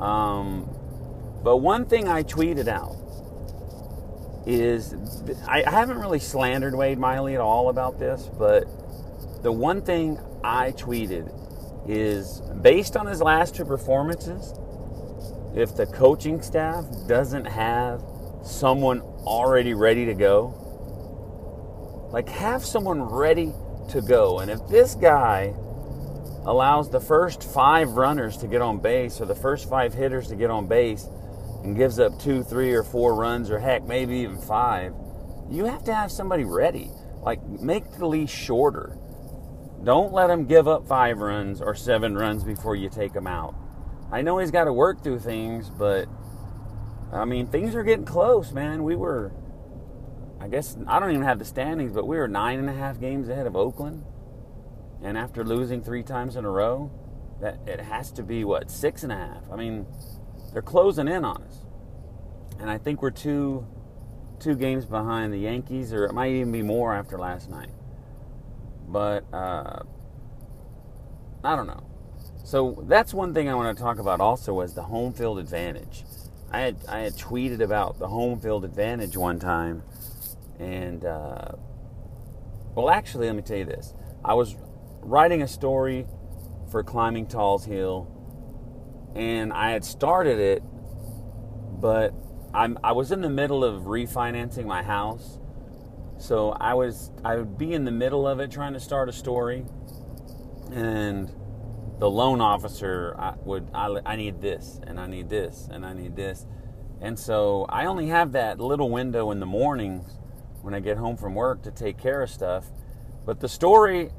Um, 0.00 0.68
but 1.42 1.58
one 1.58 1.86
thing 1.86 2.08
I 2.08 2.22
tweeted 2.22 2.68
out 2.68 2.96
is 4.46 4.94
I, 5.46 5.64
I 5.64 5.70
haven't 5.70 5.98
really 5.98 6.18
slandered 6.18 6.74
Wade 6.74 6.98
Miley 6.98 7.34
at 7.34 7.40
all 7.40 7.68
about 7.68 7.98
this, 7.98 8.30
but 8.38 8.64
the 9.42 9.52
one 9.52 9.82
thing 9.82 10.18
I 10.44 10.72
tweeted 10.72 11.32
is 11.88 12.42
based 12.60 12.96
on 12.96 13.06
his 13.06 13.22
last 13.22 13.54
two 13.54 13.64
performances, 13.64 14.52
if 15.54 15.74
the 15.74 15.86
coaching 15.86 16.42
staff 16.42 16.84
doesn't 17.06 17.46
have 17.46 18.02
someone 18.42 19.00
already 19.00 19.74
ready 19.74 20.04
to 20.06 20.14
go, 20.14 20.54
like 22.12 22.28
have 22.28 22.64
someone 22.64 23.02
ready 23.02 23.52
to 23.90 24.00
go. 24.00 24.38
And 24.40 24.50
if 24.50 24.66
this 24.68 24.94
guy 24.94 25.54
allows 26.44 26.90
the 26.90 27.00
first 27.00 27.42
five 27.42 27.90
runners 27.90 28.36
to 28.38 28.46
get 28.46 28.62
on 28.62 28.78
base 28.78 29.20
or 29.20 29.26
the 29.26 29.34
first 29.34 29.68
five 29.68 29.92
hitters 29.92 30.28
to 30.28 30.36
get 30.36 30.50
on 30.50 30.66
base 30.66 31.06
and 31.62 31.76
gives 31.76 31.98
up 31.98 32.18
two, 32.18 32.42
three, 32.42 32.72
or 32.72 32.82
four 32.82 33.14
runs, 33.14 33.50
or 33.50 33.58
heck, 33.58 33.84
maybe 33.84 34.16
even 34.18 34.38
five, 34.38 34.94
you 35.50 35.64
have 35.64 35.84
to 35.84 35.94
have 35.94 36.10
somebody 36.10 36.44
ready. 36.44 36.90
Like, 37.22 37.42
make 37.46 37.90
the 37.98 38.06
leash 38.06 38.32
shorter. 38.32 38.96
Don't 39.84 40.12
let 40.12 40.30
him 40.30 40.46
give 40.46 40.68
up 40.68 40.86
five 40.86 41.18
runs 41.18 41.60
or 41.60 41.74
seven 41.74 42.16
runs 42.16 42.44
before 42.44 42.76
you 42.76 42.88
take 42.88 43.14
him 43.14 43.26
out. 43.26 43.54
I 44.10 44.22
know 44.22 44.38
he's 44.38 44.50
got 44.50 44.64
to 44.64 44.72
work 44.72 45.02
through 45.02 45.20
things, 45.20 45.70
but 45.70 46.06
I 47.12 47.24
mean, 47.24 47.46
things 47.46 47.74
are 47.74 47.82
getting 47.82 48.04
close, 48.04 48.52
man. 48.52 48.84
We 48.84 48.96
were, 48.96 49.32
I 50.40 50.48
guess, 50.48 50.76
I 50.86 51.00
don't 51.00 51.10
even 51.10 51.22
have 51.22 51.38
the 51.38 51.44
standings, 51.44 51.92
but 51.92 52.06
we 52.06 52.16
were 52.16 52.28
nine 52.28 52.58
and 52.58 52.68
a 52.68 52.72
half 52.72 53.00
games 53.00 53.28
ahead 53.28 53.46
of 53.46 53.56
Oakland. 53.56 54.04
And 55.02 55.16
after 55.18 55.44
losing 55.44 55.82
three 55.82 56.02
times 56.02 56.36
in 56.36 56.44
a 56.44 56.50
row, 56.50 56.90
that 57.40 57.58
it 57.66 57.80
has 57.80 58.10
to 58.12 58.22
be 58.22 58.44
what 58.44 58.70
six 58.70 59.02
and 59.02 59.12
a 59.12 59.16
half. 59.16 59.42
I 59.50 59.56
mean, 59.56 59.86
they're 60.52 60.62
closing 60.62 61.08
in 61.08 61.24
on 61.24 61.42
us, 61.42 61.64
and 62.58 62.68
I 62.70 62.78
think 62.78 63.02
we're 63.02 63.10
two 63.10 63.66
two 64.40 64.54
games 64.54 64.84
behind 64.84 65.32
the 65.32 65.38
Yankees, 65.38 65.92
or 65.92 66.04
it 66.04 66.12
might 66.12 66.32
even 66.32 66.52
be 66.52 66.62
more 66.62 66.94
after 66.94 67.18
last 67.18 67.50
night. 67.50 67.70
But 68.88 69.24
uh, 69.32 69.82
I 71.44 71.56
don't 71.56 71.66
know. 71.66 71.84
So 72.44 72.82
that's 72.88 73.12
one 73.12 73.34
thing 73.34 73.48
I 73.48 73.54
want 73.54 73.76
to 73.76 73.82
talk 73.82 73.98
about 73.98 74.20
also 74.20 74.54
was 74.54 74.74
the 74.74 74.82
home 74.82 75.12
field 75.12 75.38
advantage. 75.38 76.04
I 76.50 76.60
had 76.60 76.76
I 76.88 77.00
had 77.00 77.12
tweeted 77.14 77.60
about 77.60 77.98
the 77.98 78.08
home 78.08 78.40
field 78.40 78.64
advantage 78.64 79.16
one 79.16 79.38
time, 79.38 79.82
and 80.58 81.04
uh, 81.04 81.52
well, 82.74 82.90
actually, 82.90 83.26
let 83.26 83.36
me 83.36 83.42
tell 83.42 83.56
you 83.56 83.64
this: 83.64 83.94
I 84.24 84.34
was 84.34 84.56
writing 85.00 85.42
a 85.42 85.48
story 85.48 86.06
for 86.70 86.82
Climbing 86.82 87.26
Tal's 87.26 87.64
Hill, 87.64 88.06
and 89.14 89.52
I 89.52 89.70
had 89.70 89.84
started 89.84 90.38
it, 90.38 90.62
but 91.80 92.14
I'm 92.54 92.78
I 92.82 92.92
was 92.92 93.12
in 93.12 93.20
the 93.20 93.30
middle 93.30 93.64
of 93.64 93.82
refinancing 93.82 94.64
my 94.64 94.82
house, 94.82 95.38
so 96.18 96.50
I 96.50 96.74
was 96.74 97.10
I 97.24 97.36
would 97.36 97.58
be 97.58 97.72
in 97.72 97.84
the 97.84 97.92
middle 97.92 98.26
of 98.26 98.40
it 98.40 98.50
trying 98.50 98.74
to 98.74 98.80
start 98.80 99.08
a 99.08 99.12
story, 99.12 99.64
and 100.72 101.32
the 101.98 102.08
loan 102.08 102.40
officer 102.40 103.14
I 103.18 103.34
would 103.44 103.68
I, 103.74 104.00
I 104.06 104.16
need 104.16 104.40
this 104.40 104.80
and 104.86 105.00
I 105.00 105.06
need 105.06 105.28
this 105.28 105.68
and 105.70 105.84
I 105.84 105.92
need 105.92 106.16
this, 106.16 106.46
and 107.00 107.18
so 107.18 107.66
I 107.68 107.86
only 107.86 108.08
have 108.08 108.32
that 108.32 108.60
little 108.60 108.90
window 108.90 109.30
in 109.30 109.40
the 109.40 109.46
mornings 109.46 110.17
when 110.62 110.74
I 110.74 110.80
get 110.80 110.96
home 110.96 111.16
from 111.16 111.34
work 111.34 111.62
to 111.62 111.70
take 111.70 111.98
care 111.98 112.22
of 112.22 112.30
stuff. 112.30 112.66
But 113.24 113.40
the 113.40 113.48
story 113.48 114.10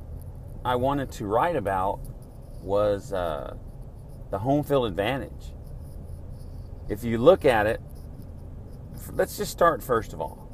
I 0.63 0.75
wanted 0.75 1.11
to 1.13 1.25
write 1.25 1.55
about 1.55 1.99
was 2.61 3.13
uh, 3.13 3.55
the 4.31 4.39
home 4.39 4.63
field 4.63 4.85
advantage. 4.85 5.53
If 6.89 7.03
you 7.03 7.17
look 7.17 7.45
at 7.45 7.65
it, 7.65 7.81
let's 9.13 9.37
just 9.37 9.51
start 9.51 9.83
first 9.83 10.13
of 10.13 10.21
all. 10.21 10.47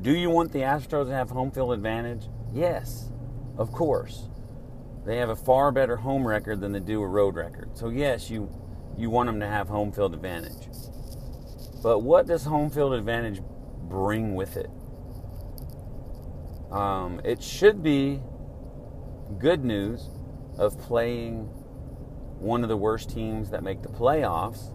Do 0.00 0.14
you 0.14 0.30
want 0.30 0.52
the 0.52 0.60
Astros 0.60 1.06
to 1.06 1.12
have 1.12 1.30
home 1.30 1.50
field 1.50 1.72
advantage? 1.72 2.28
Yes, 2.52 3.10
of 3.56 3.72
course. 3.72 4.28
They 5.04 5.16
have 5.18 5.28
a 5.28 5.36
far 5.36 5.70
better 5.72 5.96
home 5.96 6.26
record 6.26 6.60
than 6.60 6.72
they 6.72 6.80
do 6.80 7.02
a 7.02 7.06
road 7.06 7.36
record. 7.36 7.70
So 7.76 7.88
yes, 7.88 8.28
you 8.28 8.50
you 8.98 9.10
want 9.10 9.26
them 9.26 9.40
to 9.40 9.46
have 9.46 9.68
home 9.68 9.92
field 9.92 10.14
advantage. 10.14 10.68
But 11.82 12.00
what 12.00 12.26
does 12.26 12.44
home 12.44 12.70
field 12.70 12.94
advantage 12.94 13.40
bring 13.88 14.34
with 14.34 14.56
it? 14.56 14.70
Um, 16.70 17.20
it 17.24 17.42
should 17.42 17.82
be 17.82 18.20
good 19.38 19.64
news 19.64 20.08
of 20.58 20.78
playing 20.80 21.44
one 22.38 22.62
of 22.62 22.68
the 22.68 22.76
worst 22.76 23.10
teams 23.10 23.50
that 23.50 23.62
make 23.62 23.82
the 23.82 23.88
playoffs 23.88 24.72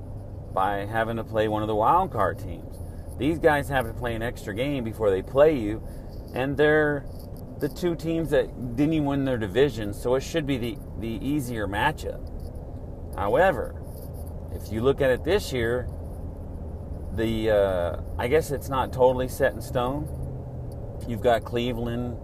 by 0.53 0.85
having 0.85 1.17
to 1.17 1.23
play 1.23 1.47
one 1.47 1.61
of 1.61 1.67
the 1.67 1.75
wild 1.75 2.11
card 2.11 2.39
teams. 2.39 2.77
These 3.17 3.39
guys 3.39 3.69
have 3.69 3.85
to 3.85 3.93
play 3.93 4.15
an 4.15 4.21
extra 4.21 4.53
game 4.53 4.83
before 4.83 5.11
they 5.11 5.21
play 5.21 5.57
you, 5.57 5.81
and 6.33 6.57
they're 6.57 7.05
the 7.59 7.69
two 7.69 7.95
teams 7.95 8.31
that 8.31 8.75
didn't 8.75 8.93
even 8.93 9.05
win 9.05 9.25
their 9.25 9.37
division, 9.37 9.93
so 9.93 10.15
it 10.15 10.21
should 10.21 10.47
be 10.47 10.57
the, 10.57 10.77
the 10.99 11.19
easier 11.25 11.67
matchup. 11.67 12.27
However, 13.15 13.75
if 14.53 14.71
you 14.71 14.81
look 14.81 15.01
at 15.01 15.11
it 15.11 15.23
this 15.23 15.53
year, 15.53 15.87
the 17.15 17.51
uh, 17.51 18.01
I 18.17 18.27
guess 18.27 18.51
it's 18.51 18.69
not 18.69 18.93
totally 18.93 19.27
set 19.27 19.53
in 19.53 19.61
stone. 19.61 20.07
You've 21.07 21.21
got 21.21 21.43
Cleveland, 21.43 22.17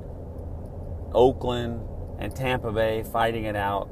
Oakland, 1.13 1.81
and 2.19 2.35
Tampa 2.35 2.71
Bay 2.71 3.03
fighting 3.03 3.45
it 3.45 3.55
out 3.55 3.89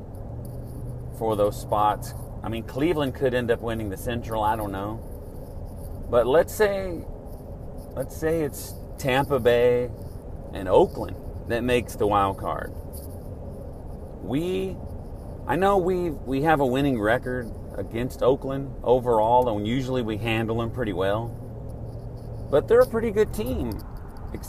for 1.17 1.35
those 1.35 1.59
spots. 1.59 2.13
I 2.43 2.49
mean, 2.49 2.63
Cleveland 2.63 3.15
could 3.15 3.33
end 3.33 3.51
up 3.51 3.61
winning 3.61 3.89
the 3.89 3.97
Central. 3.97 4.43
I 4.43 4.55
don't 4.55 4.71
know, 4.71 4.99
but 6.09 6.27
let's 6.27 6.53
say, 6.53 7.03
let's 7.95 8.15
say 8.15 8.41
it's 8.41 8.75
Tampa 8.97 9.39
Bay 9.39 9.89
and 10.53 10.67
Oakland 10.69 11.17
that 11.47 11.63
makes 11.63 11.95
the 11.95 12.07
wild 12.07 12.37
card. 12.37 12.71
We, 14.23 14.77
I 15.47 15.55
know 15.55 15.77
we 15.77 16.09
we 16.09 16.41
have 16.43 16.59
a 16.59 16.65
winning 16.65 16.99
record 16.99 17.51
against 17.77 18.21
Oakland 18.21 18.73
overall, 18.83 19.55
and 19.55 19.67
usually 19.67 20.01
we 20.01 20.17
handle 20.17 20.57
them 20.59 20.71
pretty 20.71 20.93
well. 20.93 21.27
But 22.49 22.67
they're 22.67 22.81
a 22.81 22.87
pretty 22.87 23.11
good 23.11 23.33
team. 23.33 23.71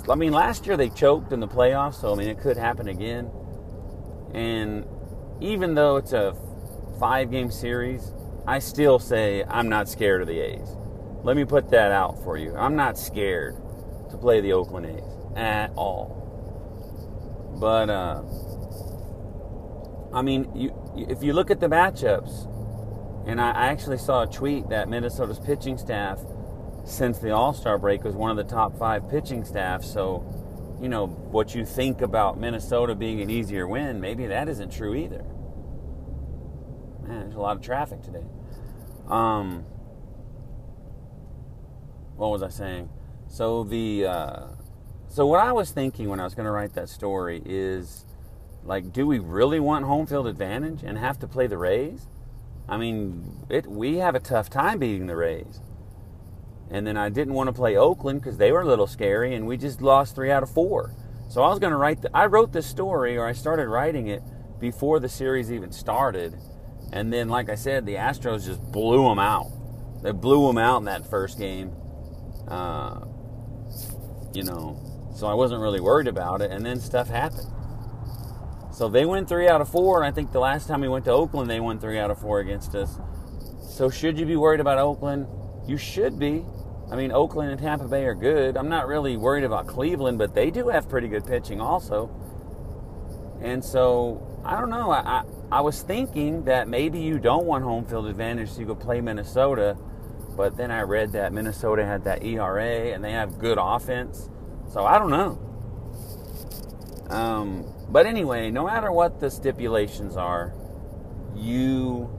I 0.08 0.14
mean, 0.14 0.32
last 0.32 0.66
year 0.66 0.76
they 0.76 0.88
choked 0.90 1.32
in 1.32 1.40
the 1.40 1.48
playoffs, 1.48 2.00
so 2.00 2.12
I 2.12 2.16
mean 2.16 2.28
it 2.28 2.38
could 2.40 2.56
happen 2.56 2.88
again. 2.88 3.30
And 4.34 4.84
even 5.40 5.74
though 5.74 5.96
it's 5.96 6.12
a 6.12 6.36
five 6.98 7.30
game 7.30 7.50
series, 7.50 8.12
I 8.46 8.58
still 8.58 8.98
say 8.98 9.44
I'm 9.48 9.68
not 9.68 9.88
scared 9.88 10.22
of 10.22 10.28
the 10.28 10.40
A's. 10.40 10.76
Let 11.22 11.36
me 11.36 11.44
put 11.44 11.70
that 11.70 11.92
out 11.92 12.22
for 12.22 12.36
you. 12.36 12.54
I'm 12.54 12.76
not 12.76 12.98
scared 12.98 13.56
to 14.10 14.16
play 14.16 14.40
the 14.40 14.52
Oakland 14.52 14.86
A's 14.86 15.02
at 15.36 15.72
all. 15.76 16.22
But 17.58 17.90
uh, 17.90 18.22
I 20.16 20.22
mean, 20.22 20.48
you, 20.54 20.72
if 20.96 21.22
you 21.22 21.32
look 21.32 21.50
at 21.50 21.60
the 21.60 21.68
matchups, 21.68 22.52
and 23.26 23.40
I, 23.40 23.50
actually 23.70 23.98
saw 23.98 24.22
a 24.22 24.26
tweet 24.26 24.68
that 24.68 24.88
Minnesota's 24.88 25.40
pitching 25.40 25.78
staff, 25.78 26.20
since 26.84 27.18
the 27.18 27.32
All 27.32 27.52
Star 27.52 27.76
break, 27.76 28.04
was 28.04 28.14
one 28.14 28.30
of 28.30 28.36
the 28.36 28.44
top 28.44 28.78
five 28.78 29.10
pitching 29.10 29.44
staffs. 29.44 29.92
So, 29.92 30.78
you 30.80 30.88
know, 30.88 31.06
what 31.06 31.54
you 31.54 31.66
think 31.66 32.02
about 32.02 32.38
Minnesota 32.38 32.94
being 32.94 33.20
an 33.20 33.28
easier 33.28 33.66
win, 33.66 34.00
maybe 34.00 34.26
that 34.28 34.48
isn't 34.48 34.70
true 34.70 34.94
either. 34.94 35.24
Man, 37.02 37.20
there's 37.20 37.34
a 37.34 37.40
lot 37.40 37.56
of 37.56 37.62
traffic 37.62 38.02
today. 38.02 38.24
Um, 39.08 39.64
what 42.14 42.30
was 42.30 42.42
I 42.42 42.48
saying? 42.48 42.88
So 43.28 43.64
the 43.64 44.06
uh, 44.06 44.46
so 45.08 45.26
what 45.26 45.40
I 45.40 45.52
was 45.52 45.70
thinking 45.70 46.08
when 46.08 46.20
I 46.20 46.24
was 46.24 46.34
going 46.34 46.46
to 46.46 46.52
write 46.52 46.74
that 46.74 46.88
story 46.88 47.42
is 47.44 48.04
like, 48.64 48.92
do 48.92 49.06
we 49.06 49.18
really 49.18 49.60
want 49.60 49.84
home 49.84 50.06
field 50.06 50.26
advantage 50.26 50.82
and 50.82 50.96
have 50.98 51.18
to 51.20 51.26
play 51.26 51.46
the 51.46 51.58
Rays? 51.58 52.06
I 52.68 52.76
mean, 52.76 53.44
it 53.48 53.66
we 53.66 53.96
have 53.98 54.14
a 54.14 54.20
tough 54.20 54.50
time 54.50 54.78
beating 54.78 55.06
the 55.06 55.16
Rays. 55.16 55.60
And 56.70 56.86
then 56.86 56.96
I 56.96 57.10
didn't 57.10 57.34
want 57.34 57.46
to 57.48 57.52
play 57.52 57.76
Oakland 57.76 58.20
because 58.20 58.38
they 58.38 58.50
were 58.50 58.62
a 58.62 58.66
little 58.66 58.88
scary, 58.88 59.34
and 59.34 59.46
we 59.46 59.56
just 59.56 59.80
lost 59.80 60.16
three 60.16 60.32
out 60.32 60.42
of 60.42 60.50
four. 60.50 60.94
So 61.28 61.42
I 61.42 61.48
was 61.48 61.58
going 61.58 61.70
to 61.70 61.76
write. 61.76 62.02
The, 62.02 62.10
I 62.14 62.26
wrote 62.26 62.52
this 62.52 62.66
story, 62.66 63.16
or 63.16 63.26
I 63.26 63.32
started 63.32 63.68
writing 63.68 64.08
it 64.08 64.22
before 64.58 64.98
the 64.98 65.08
series 65.08 65.52
even 65.52 65.70
started, 65.70 66.34
and 66.92 67.12
then, 67.12 67.28
like 67.28 67.48
I 67.48 67.54
said, 67.54 67.86
the 67.86 67.94
Astros 67.94 68.46
just 68.46 68.60
blew 68.72 69.08
them 69.08 69.18
out. 69.18 69.52
They 70.02 70.12
blew 70.12 70.46
them 70.48 70.58
out 70.58 70.78
in 70.78 70.84
that 70.84 71.08
first 71.08 71.38
game. 71.38 71.72
Uh, 72.48 73.06
you 74.34 74.44
know, 74.44 75.12
so 75.14 75.26
I 75.26 75.34
wasn't 75.34 75.60
really 75.60 75.80
worried 75.80 76.08
about 76.08 76.42
it. 76.42 76.50
And 76.50 76.64
then 76.64 76.80
stuff 76.80 77.08
happened. 77.08 77.48
So 78.76 78.88
they 78.88 79.06
win 79.06 79.24
three 79.24 79.48
out 79.48 79.62
of 79.62 79.70
four, 79.70 80.02
and 80.02 80.06
I 80.06 80.14
think 80.14 80.32
the 80.32 80.38
last 80.38 80.68
time 80.68 80.82
we 80.82 80.88
went 80.88 81.06
to 81.06 81.10
Oakland, 81.10 81.48
they 81.48 81.60
won 81.60 81.78
three 81.78 81.98
out 81.98 82.10
of 82.10 82.20
four 82.20 82.40
against 82.40 82.74
us. 82.74 82.98
So 83.70 83.88
should 83.88 84.18
you 84.18 84.26
be 84.26 84.36
worried 84.36 84.60
about 84.60 84.78
Oakland? 84.78 85.26
You 85.66 85.78
should 85.78 86.18
be. 86.18 86.44
I 86.90 86.96
mean, 86.96 87.10
Oakland 87.10 87.50
and 87.50 87.58
Tampa 87.58 87.88
Bay 87.88 88.04
are 88.04 88.14
good. 88.14 88.56
I'm 88.56 88.68
not 88.68 88.86
really 88.86 89.16
worried 89.16 89.44
about 89.44 89.66
Cleveland, 89.66 90.18
but 90.18 90.34
they 90.34 90.50
do 90.50 90.68
have 90.68 90.90
pretty 90.90 91.08
good 91.08 91.26
pitching 91.26 91.58
also. 91.58 92.10
And 93.40 93.64
so 93.64 94.42
I 94.44 94.60
don't 94.60 94.70
know. 94.70 94.90
I, 94.90 95.00
I, 95.00 95.22
I 95.50 95.60
was 95.62 95.80
thinking 95.80 96.44
that 96.44 96.68
maybe 96.68 97.00
you 97.00 97.18
don't 97.18 97.46
want 97.46 97.64
home 97.64 97.86
field 97.86 98.06
advantage, 98.06 98.50
so 98.50 98.60
you 98.60 98.66
go 98.66 98.74
play 98.74 99.00
Minnesota 99.00 99.76
but 100.36 100.56
then 100.56 100.70
I 100.70 100.82
read 100.82 101.12
that 101.12 101.32
Minnesota 101.32 101.84
had 101.84 102.04
that 102.04 102.22
ERA 102.22 102.92
and 102.92 103.02
they 103.02 103.12
have 103.12 103.38
good 103.38 103.56
offense. 103.58 104.28
So 104.70 104.84
I 104.84 104.98
don't 104.98 105.10
know. 105.10 105.40
Um, 107.08 107.64
but 107.88 108.06
anyway, 108.06 108.50
no 108.50 108.64
matter 108.64 108.90
what 108.90 109.20
the 109.20 109.30
stipulations 109.30 110.16
are, 110.16 110.52
you, 111.34 112.10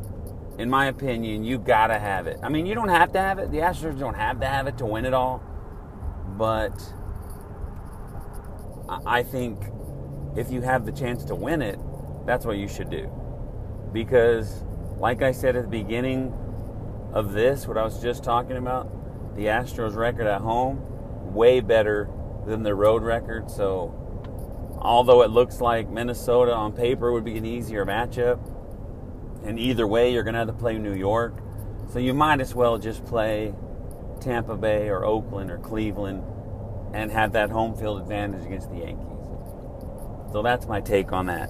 in 0.58 0.70
my 0.70 0.88
opinion, 0.88 1.44
you 1.44 1.58
gotta 1.58 2.00
have 2.00 2.28
it. 2.28 2.40
I 2.42 2.50
mean, 2.50 2.66
you 2.66 2.76
don't 2.76 2.90
have 2.90 3.12
to 3.14 3.20
have 3.20 3.40
it. 3.40 3.52
The 3.52 3.58
Astros 3.58 4.00
don't 4.00 4.16
have 4.16 4.40
to 4.40 4.46
have 4.48 4.68
it 4.68 4.78
to 4.78 4.86
win 4.86 5.06
it 5.06 5.14
all. 5.14 5.44
But 6.38 6.94
I 9.06 9.24
think 9.24 9.60
if 10.36 10.52
you 10.52 10.62
have 10.62 10.86
the 10.86 10.92
chance 10.92 11.26
to 11.26 11.36
win 11.36 11.62
it, 11.62 11.80
that's 12.26 12.46
what 12.46 12.58
you 12.58 12.68
should 12.68 12.90
do. 12.90 13.12
Because, 13.92 14.64
like 14.98 15.22
I 15.22 15.32
said 15.32 15.56
at 15.56 15.64
the 15.64 15.70
beginning 15.70 16.34
of 17.14 17.34
this, 17.34 17.68
what 17.68 17.78
I 17.78 17.84
was 17.84 18.02
just 18.02 18.24
talking 18.24 18.58
about, 18.58 19.36
the 19.36 19.46
Astros 19.46 19.96
record 19.96 20.28
at 20.28 20.42
home, 20.42 20.82
way 21.34 21.60
better 21.60 22.10
than 22.46 22.64
the 22.64 22.76
road 22.76 23.02
record. 23.02 23.50
So, 23.50 24.07
although 24.80 25.22
it 25.24 25.30
looks 25.30 25.62
like 25.62 25.90
Minnesota 25.90 26.54
on 26.54 26.74
paper 26.74 27.12
would 27.12 27.26
be 27.26 27.38
an 27.38 27.46
easier 27.46 27.86
matchup, 27.86 28.40
and 29.46 29.60
either 29.60 29.88
way, 29.88 30.12
you're 30.12 30.24
going 30.24 30.34
to 30.34 30.40
have 30.40 30.48
to 30.48 30.54
play 30.54 30.78
New 30.78 30.94
York. 30.94 31.38
So, 31.92 32.00
you 32.00 32.14
might 32.14 32.42
as 32.42 32.54
well 32.54 32.78
just 32.78 33.06
play 33.06 33.54
Tampa 34.20 34.58
Bay 34.58 34.90
or 34.90 35.06
Oakland 35.06 35.52
or 35.52 35.58
Cleveland 35.58 36.24
and 36.94 37.12
have 37.12 37.34
that 37.34 37.50
home 37.50 37.76
field 37.76 38.02
advantage 38.02 38.46
against 38.46 38.70
the 38.70 38.78
Yankees. 38.78 39.06
So, 40.32 40.42
that's 40.44 40.68
my 40.68 40.82
take 40.82 41.12
on 41.14 41.28
that. 41.28 41.50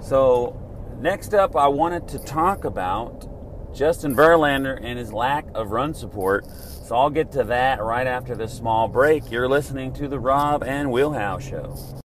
So, 0.00 0.60
next 1.00 1.34
up, 1.34 1.56
I 1.56 1.68
wanted 1.68 2.06
to 2.08 2.18
talk 2.18 2.64
about 2.64 3.28
Justin 3.76 4.16
Verlander 4.16 4.78
and 4.82 4.98
his 4.98 5.12
lack 5.12 5.46
of 5.54 5.70
run 5.70 5.92
support. 5.92 6.46
So 6.46 6.96
I'll 6.96 7.10
get 7.10 7.32
to 7.32 7.44
that 7.44 7.82
right 7.82 8.06
after 8.06 8.34
this 8.34 8.54
small 8.54 8.88
break. 8.88 9.30
You're 9.30 9.48
listening 9.48 9.92
to 9.94 10.08
the 10.08 10.18
Rob 10.18 10.62
and 10.62 10.90
Wheelhouse 10.90 11.46
Show. 11.46 12.00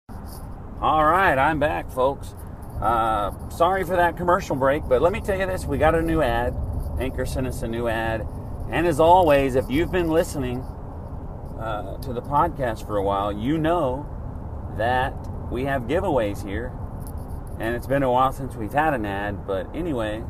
All 0.80 1.04
right, 1.04 1.36
I'm 1.36 1.58
back, 1.58 1.90
folks. 1.90 2.36
Uh, 2.80 3.32
sorry 3.48 3.82
for 3.82 3.96
that 3.96 4.16
commercial 4.16 4.54
break, 4.54 4.84
but 4.88 5.02
let 5.02 5.12
me 5.12 5.20
tell 5.20 5.36
you 5.36 5.44
this 5.44 5.64
we 5.64 5.76
got 5.76 5.96
a 5.96 6.00
new 6.00 6.22
ad. 6.22 6.54
Anchor 7.00 7.26
sent 7.26 7.48
us 7.48 7.62
a 7.62 7.66
new 7.66 7.88
ad. 7.88 8.24
And 8.70 8.86
as 8.86 9.00
always, 9.00 9.56
if 9.56 9.68
you've 9.68 9.90
been 9.90 10.08
listening 10.08 10.60
uh, 11.58 11.96
to 12.02 12.12
the 12.12 12.22
podcast 12.22 12.86
for 12.86 12.96
a 12.96 13.02
while, 13.02 13.32
you 13.32 13.58
know 13.58 14.06
that 14.78 15.14
we 15.50 15.64
have 15.64 15.88
giveaways 15.88 16.46
here. 16.46 16.72
And 17.58 17.74
it's 17.74 17.88
been 17.88 18.04
a 18.04 18.12
while 18.12 18.30
since 18.30 18.54
we've 18.54 18.72
had 18.72 18.94
an 18.94 19.04
ad, 19.04 19.48
but 19.48 19.66
anyway, 19.74 20.20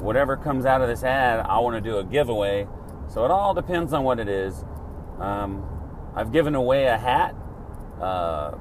whatever 0.00 0.36
comes 0.36 0.66
out 0.66 0.80
of 0.80 0.88
this 0.88 1.04
ad, 1.04 1.38
I 1.38 1.60
want 1.60 1.76
to 1.76 1.80
do 1.80 1.98
a 1.98 2.04
giveaway. 2.04 2.66
So 3.06 3.24
it 3.24 3.30
all 3.30 3.54
depends 3.54 3.92
on 3.92 4.02
what 4.02 4.18
it 4.18 4.28
is. 4.28 4.64
Um, 5.20 5.64
I've 6.16 6.32
given 6.32 6.56
away 6.56 6.86
a 6.86 6.98
hat. 6.98 7.36
Uh, 8.00 8.58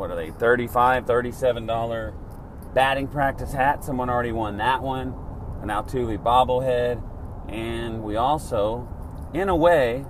what 0.00 0.10
are 0.10 0.16
they? 0.16 0.30
35 0.30 1.04
$37 1.04 2.74
batting 2.74 3.06
practice 3.06 3.52
hat. 3.52 3.84
Someone 3.84 4.08
already 4.08 4.32
won 4.32 4.56
that 4.56 4.82
one. 4.82 5.14
An 5.62 5.68
Altuve 5.68 6.18
bobblehead. 6.18 7.02
And 7.48 8.02
we 8.02 8.16
also, 8.16 8.88
in 9.34 9.48
a 9.48 9.56
way, 9.56 10.06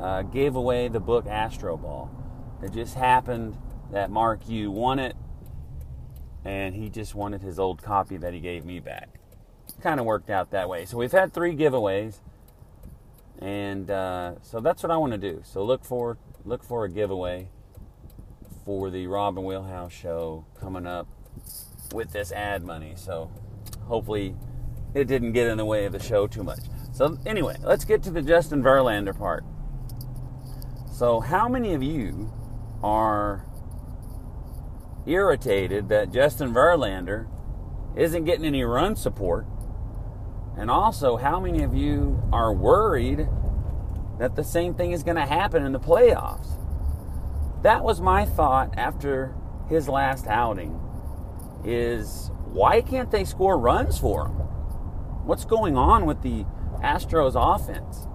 uh, 0.00 0.22
gave 0.22 0.54
away 0.54 0.88
the 0.88 1.00
book 1.00 1.24
Astroball. 1.26 2.10
It 2.62 2.72
just 2.72 2.94
happened 2.94 3.56
that 3.90 4.10
Mark 4.10 4.48
Yu 4.48 4.70
won 4.70 4.98
it 4.98 5.16
and 6.44 6.74
he 6.74 6.88
just 6.88 7.14
wanted 7.14 7.42
his 7.42 7.58
old 7.58 7.82
copy 7.82 8.16
that 8.16 8.32
he 8.32 8.40
gave 8.40 8.64
me 8.64 8.78
back. 8.78 9.08
Kind 9.82 9.98
of 9.98 10.06
worked 10.06 10.30
out 10.30 10.50
that 10.52 10.68
way. 10.68 10.84
So 10.84 10.96
we've 10.96 11.12
had 11.12 11.32
three 11.32 11.54
giveaways, 11.54 12.20
and 13.38 13.90
uh, 13.90 14.34
so 14.42 14.60
that's 14.60 14.82
what 14.82 14.90
I 14.90 14.96
want 14.96 15.12
to 15.12 15.18
do. 15.18 15.42
So 15.44 15.62
look 15.62 15.84
for 15.84 16.16
look 16.44 16.64
for 16.64 16.84
a 16.84 16.88
giveaway 16.88 17.48
for 18.68 18.90
the 18.90 19.06
Robin 19.06 19.44
Wheelhouse 19.44 19.94
show 19.94 20.44
coming 20.60 20.86
up 20.86 21.08
with 21.94 22.12
this 22.12 22.30
ad 22.32 22.62
money. 22.62 22.92
So 22.96 23.30
hopefully 23.86 24.36
it 24.92 25.04
didn't 25.04 25.32
get 25.32 25.46
in 25.46 25.56
the 25.56 25.64
way 25.64 25.86
of 25.86 25.92
the 25.92 25.98
show 25.98 26.26
too 26.26 26.44
much. 26.44 26.58
So 26.92 27.16
anyway, 27.24 27.56
let's 27.62 27.86
get 27.86 28.02
to 28.02 28.10
the 28.10 28.20
Justin 28.20 28.62
Verlander 28.62 29.16
part. 29.16 29.42
So 30.92 31.20
how 31.20 31.48
many 31.48 31.72
of 31.72 31.82
you 31.82 32.30
are 32.82 33.46
irritated 35.06 35.88
that 35.88 36.12
Justin 36.12 36.52
Verlander 36.52 37.26
isn't 37.96 38.26
getting 38.26 38.44
any 38.44 38.64
run 38.64 38.96
support? 38.96 39.46
And 40.58 40.70
also, 40.70 41.16
how 41.16 41.40
many 41.40 41.62
of 41.62 41.74
you 41.74 42.22
are 42.34 42.52
worried 42.52 43.28
that 44.18 44.36
the 44.36 44.44
same 44.44 44.74
thing 44.74 44.92
is 44.92 45.02
going 45.02 45.16
to 45.16 45.24
happen 45.24 45.64
in 45.64 45.72
the 45.72 45.80
playoffs? 45.80 46.57
That 47.62 47.82
was 47.82 48.00
my 48.00 48.24
thought 48.24 48.74
after 48.76 49.34
his 49.68 49.88
last 49.88 50.26
outing 50.26 50.80
is 51.64 52.30
why 52.44 52.80
can't 52.80 53.10
they 53.10 53.24
score 53.24 53.58
runs 53.58 53.98
for 53.98 54.26
him? 54.26 54.34
What's 55.26 55.44
going 55.44 55.76
on 55.76 56.06
with 56.06 56.22
the 56.22 56.44
Astros 56.82 57.34
offense? 57.34 58.06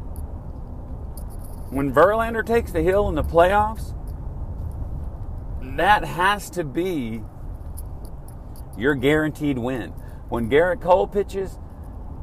When 1.70 1.94
Verlander 1.94 2.46
takes 2.46 2.72
the 2.72 2.82
hill 2.82 3.10
in 3.10 3.16
the 3.16 3.24
playoffs, 3.24 3.94
that 5.76 6.06
has 6.06 6.50
to 6.52 6.64
be 6.64 7.24
your 8.78 8.96
guaranteed 8.96 9.58
win. 9.58 9.90
When 10.30 10.50
Gerrit 10.50 10.82
Cole 10.82 11.08
pitches, 11.08 11.60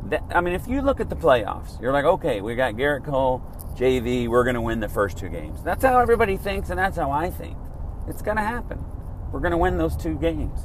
that, 0.06 0.24
I 0.30 0.40
mean, 0.40 0.54
if 0.54 0.66
you 0.66 0.82
look 0.82 1.00
at 1.00 1.08
the 1.08 1.16
playoffs, 1.16 1.80
you're 1.80 1.92
like, 1.92 2.04
okay, 2.04 2.40
we 2.40 2.54
got 2.54 2.74
Gerrit 2.74 3.04
Cole, 3.04 3.42
JV, 3.76 4.28
we're 4.28 4.44
going 4.44 4.54
to 4.54 4.60
win 4.60 4.80
the 4.80 4.88
first 4.88 5.18
two 5.18 5.28
games. 5.28 5.62
That's 5.62 5.84
how 5.84 5.98
everybody 5.98 6.36
thinks, 6.36 6.70
and 6.70 6.78
that's 6.78 6.96
how 6.96 7.10
I 7.10 7.30
think. 7.30 7.56
It's 8.08 8.22
going 8.22 8.36
to 8.36 8.42
happen. 8.42 8.84
We're 9.30 9.40
going 9.40 9.52
to 9.52 9.58
win 9.58 9.78
those 9.78 9.96
two 9.96 10.18
games. 10.18 10.60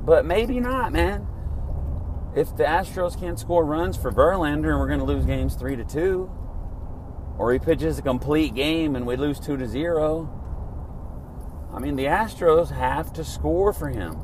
But 0.00 0.24
maybe 0.24 0.60
not, 0.60 0.92
man. 0.92 1.26
If 2.34 2.56
the 2.56 2.64
Astros 2.64 3.18
can't 3.18 3.38
score 3.38 3.64
runs 3.64 3.96
for 3.96 4.12
Verlander 4.12 4.70
and 4.70 4.78
we're 4.78 4.88
going 4.88 5.00
to 5.00 5.04
lose 5.04 5.26
games 5.26 5.54
3 5.54 5.76
to 5.76 5.84
2, 5.84 6.30
or 7.38 7.52
he 7.52 7.58
pitches 7.58 7.98
a 7.98 8.02
complete 8.02 8.54
game 8.54 8.94
and 8.94 9.06
we 9.06 9.16
lose 9.16 9.40
2 9.40 9.56
to 9.56 9.66
0, 9.66 10.30
I 11.74 11.78
mean, 11.78 11.96
the 11.96 12.04
Astros 12.04 12.70
have 12.70 13.12
to 13.14 13.24
score 13.24 13.72
for 13.72 13.88
him. 13.88 14.18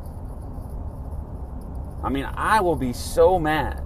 I 2.02 2.08
mean, 2.08 2.24
I 2.24 2.60
will 2.60 2.76
be 2.76 2.92
so 2.92 3.38
mad 3.38 3.82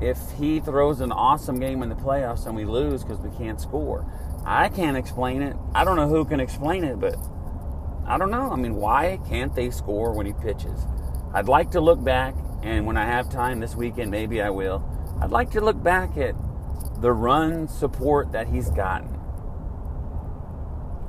if 0.00 0.18
he 0.38 0.60
throws 0.60 1.00
an 1.00 1.12
awesome 1.12 1.60
game 1.60 1.82
in 1.82 1.88
the 1.88 1.94
playoffs 1.94 2.46
and 2.46 2.56
we 2.56 2.64
lose 2.64 3.02
because 3.02 3.18
we 3.18 3.30
can't 3.36 3.60
score. 3.60 4.06
I 4.44 4.68
can't 4.68 4.96
explain 4.96 5.42
it. 5.42 5.56
I 5.74 5.84
don't 5.84 5.96
know 5.96 6.08
who 6.08 6.24
can 6.24 6.40
explain 6.40 6.84
it, 6.84 6.98
but 6.98 7.16
I 8.06 8.16
don't 8.18 8.30
know. 8.30 8.50
I 8.50 8.56
mean, 8.56 8.76
why 8.76 9.20
can't 9.28 9.54
they 9.54 9.70
score 9.70 10.12
when 10.12 10.26
he 10.26 10.32
pitches? 10.32 10.86
I'd 11.32 11.48
like 11.48 11.70
to 11.72 11.80
look 11.80 12.02
back, 12.02 12.34
and 12.62 12.86
when 12.86 12.96
I 12.96 13.04
have 13.04 13.30
time 13.30 13.60
this 13.60 13.76
weekend, 13.76 14.10
maybe 14.10 14.40
I 14.40 14.50
will. 14.50 14.84
I'd 15.20 15.30
like 15.30 15.50
to 15.50 15.60
look 15.60 15.80
back 15.82 16.16
at 16.16 16.34
the 17.00 17.12
run 17.12 17.68
support 17.68 18.32
that 18.32 18.48
he's 18.48 18.70
gotten. 18.70 19.16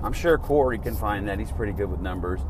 I'm 0.03 0.13
sure 0.13 0.37
Corey 0.37 0.79
can 0.79 0.95
find 0.95 1.27
that. 1.27 1.39
He's 1.39 1.51
pretty 1.51 1.73
good 1.73 1.89
with 1.89 2.01
numbers. 2.01 2.41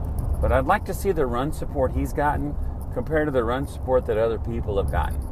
But 0.41 0.51
I'd 0.51 0.65
like 0.65 0.85
to 0.85 0.93
see 0.93 1.11
the 1.11 1.25
run 1.25 1.51
support 1.51 1.91
he's 1.91 2.13
gotten 2.13 2.55
compared 2.93 3.27
to 3.27 3.31
the 3.31 3.43
run 3.43 3.67
support 3.67 4.05
that 4.07 4.17
other 4.17 4.39
people 4.39 4.81
have 4.81 4.91
gotten. 4.91 5.30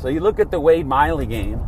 So 0.00 0.08
you 0.08 0.20
look 0.20 0.38
at 0.38 0.50
the 0.50 0.60
Wade 0.60 0.86
Miley 0.86 1.26
game. 1.26 1.60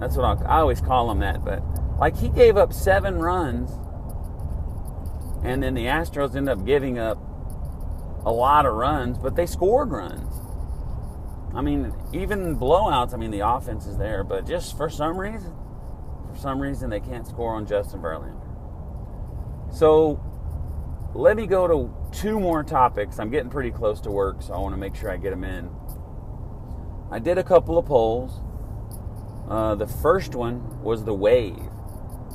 That's 0.00 0.16
what 0.16 0.24
I'll, 0.24 0.46
I 0.46 0.58
always 0.58 0.80
call 0.80 1.10
him 1.10 1.20
that. 1.20 1.44
But 1.44 1.62
like 1.98 2.16
he 2.16 2.28
gave 2.28 2.56
up 2.56 2.72
seven 2.72 3.18
runs, 3.18 3.70
and 5.44 5.62
then 5.62 5.74
the 5.74 5.84
Astros 5.84 6.34
end 6.34 6.48
up 6.48 6.64
giving 6.66 6.98
up 6.98 7.18
a 8.24 8.32
lot 8.32 8.66
of 8.66 8.74
runs, 8.74 9.18
but 9.18 9.36
they 9.36 9.46
scored 9.46 9.90
runs. 9.90 10.40
I 11.54 11.62
mean, 11.62 11.92
even 12.12 12.56
blowouts, 12.58 13.14
I 13.14 13.16
mean, 13.16 13.30
the 13.30 13.48
offense 13.48 13.86
is 13.86 13.96
there, 13.96 14.24
but 14.24 14.46
just 14.46 14.76
for 14.76 14.90
some 14.90 15.16
reason, 15.16 15.54
for 16.28 16.36
some 16.36 16.60
reason, 16.60 16.90
they 16.90 17.00
can't 17.00 17.26
score 17.26 17.54
on 17.54 17.66
Justin 17.66 18.00
Verlander. 18.00 18.42
So 19.72 20.20
let 21.14 21.36
me 21.36 21.46
go 21.46 21.66
to 21.68 21.94
two 22.12 22.40
more 22.40 22.62
topics. 22.62 23.18
I'm 23.18 23.30
getting 23.30 23.48
pretty 23.48 23.70
close 23.70 24.00
to 24.02 24.10
work, 24.10 24.42
so 24.42 24.54
I 24.54 24.58
want 24.58 24.74
to 24.74 24.78
make 24.78 24.96
sure 24.96 25.10
I 25.10 25.16
get 25.16 25.30
them 25.30 25.44
in. 25.44 25.70
I 27.10 27.18
did 27.18 27.38
a 27.38 27.44
couple 27.44 27.78
of 27.78 27.86
polls. 27.86 28.40
Uh, 29.48 29.76
the 29.76 29.86
first 29.86 30.34
one 30.34 30.82
was 30.82 31.04
the 31.04 31.14
wave. 31.14 31.62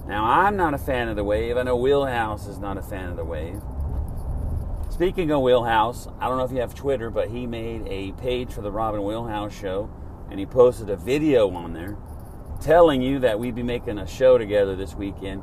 Now, 0.08 0.26
I'm 0.26 0.56
not 0.56 0.74
a 0.74 0.78
fan 0.78 1.10
of 1.10 1.16
the 1.16 1.24
wave. 1.24 1.58
I 1.58 1.64
know 1.64 1.76
Wheelhouse 1.76 2.48
is 2.48 2.58
not 2.58 2.78
a 2.78 2.82
fan 2.82 3.10
of 3.10 3.18
the 3.18 3.26
wave. 3.26 3.62
Speaking 4.90 5.32
of 5.32 5.42
Wheelhouse, 5.42 6.08
I 6.20 6.28
don't 6.28 6.38
know 6.38 6.44
if 6.44 6.52
you 6.52 6.62
have 6.62 6.74
Twitter, 6.74 7.10
but 7.10 7.30
he 7.30 7.46
made 7.46 7.86
a 7.88 8.14
page 8.14 8.52
for 8.52 8.62
the 8.62 8.72
Robin 8.72 9.04
Wheelhouse 9.04 9.58
show, 9.58 9.90
and 10.30 10.40
he 10.40 10.46
posted 10.46 10.90
a 10.90 10.96
video 10.96 11.50
on 11.52 11.74
there 11.74 11.98
telling 12.62 13.02
you 13.02 13.20
that 13.20 13.40
we'd 13.40 13.56
be 13.56 13.64
making 13.64 13.98
a 13.98 14.08
show 14.08 14.38
together 14.38 14.76
this 14.76 14.96
weekend, 14.96 15.42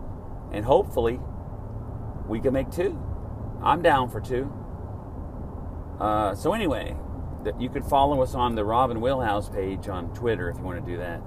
and 0.52 0.64
hopefully 0.64 1.20
we 2.26 2.40
can 2.40 2.52
make 2.52 2.70
two. 2.70 2.98
I'm 3.62 3.82
down 3.82 4.08
for 4.08 4.20
two. 4.20 4.52
Uh, 6.00 6.34
so 6.34 6.52
anyway, 6.52 6.96
you 7.58 7.68
can 7.68 7.82
follow 7.82 8.22
us 8.22 8.34
on 8.34 8.54
the 8.54 8.64
Robin 8.64 9.00
Wheelhouse 9.00 9.48
page 9.48 9.88
on 9.88 10.12
Twitter 10.14 10.50
if 10.50 10.56
you 10.58 10.62
want 10.62 10.84
to 10.84 10.90
do 10.90 10.98
that. 10.98 11.22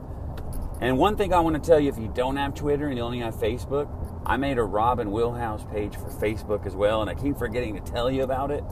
And 0.81 0.97
one 0.97 1.15
thing 1.15 1.33
I 1.33 1.39
want 1.39 1.61
to 1.61 1.67
tell 1.67 1.79
you, 1.79 1.89
if 1.89 1.97
you 1.99 2.11
don't 2.13 2.37
have 2.37 2.55
Twitter 2.55 2.87
and 2.87 2.97
you 2.97 3.03
only 3.03 3.19
have 3.19 3.35
Facebook, 3.35 3.87
I 4.25 4.37
made 4.37 4.57
a 4.57 4.63
Robin 4.63 5.11
Wheelhouse 5.11 5.63
page 5.71 5.95
for 5.95 6.09
Facebook 6.09 6.65
as 6.65 6.75
well, 6.75 7.01
and 7.01 7.09
I 7.09 7.13
keep 7.13 7.37
forgetting 7.37 7.75
to 7.75 7.91
tell 7.91 8.09
you 8.09 8.23
about 8.23 8.49
it. 8.51 8.63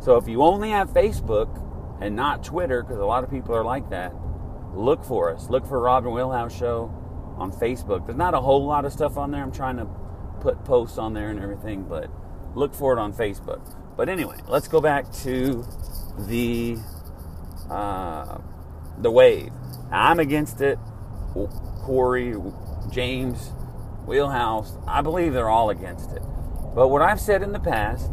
So 0.00 0.16
if 0.16 0.28
you 0.28 0.42
only 0.42 0.70
have 0.70 0.90
Facebook 0.90 1.60
and 2.00 2.14
not 2.16 2.44
Twitter, 2.44 2.82
because 2.82 2.98
a 2.98 3.04
lot 3.04 3.24
of 3.24 3.30
people 3.30 3.54
are 3.54 3.64
like 3.64 3.90
that, 3.90 4.12
look 4.74 5.04
for 5.04 5.34
us. 5.34 5.50
Look 5.50 5.66
for 5.66 5.80
Robin 5.80 6.12
Wheelhouse 6.12 6.56
Show 6.56 6.92
on 7.38 7.52
Facebook. 7.52 8.06
There's 8.06 8.18
not 8.18 8.34
a 8.34 8.40
whole 8.40 8.64
lot 8.64 8.84
of 8.84 8.92
stuff 8.92 9.16
on 9.16 9.30
there. 9.30 9.42
I'm 9.42 9.52
trying 9.52 9.76
to 9.76 9.86
put 10.40 10.64
posts 10.64 10.98
on 10.98 11.12
there 11.12 11.30
and 11.30 11.40
everything, 11.40 11.84
but 11.84 12.10
look 12.54 12.74
for 12.74 12.92
it 12.92 12.98
on 12.98 13.12
Facebook. 13.12 13.60
But 13.96 14.08
anyway, 14.08 14.38
let's 14.48 14.68
go 14.68 14.80
back 14.80 15.12
to 15.22 15.64
the 16.18 16.78
uh, 17.70 18.38
the 18.98 19.10
wave. 19.10 19.52
I'm 19.90 20.18
against 20.18 20.60
it. 20.60 20.78
Corey, 21.82 22.34
James, 22.90 23.50
Wheelhouse, 24.06 24.76
I 24.86 25.00
believe 25.00 25.32
they're 25.32 25.48
all 25.48 25.70
against 25.70 26.12
it. 26.12 26.22
But 26.74 26.88
what 26.88 27.02
I've 27.02 27.20
said 27.20 27.42
in 27.42 27.52
the 27.52 27.60
past 27.60 28.10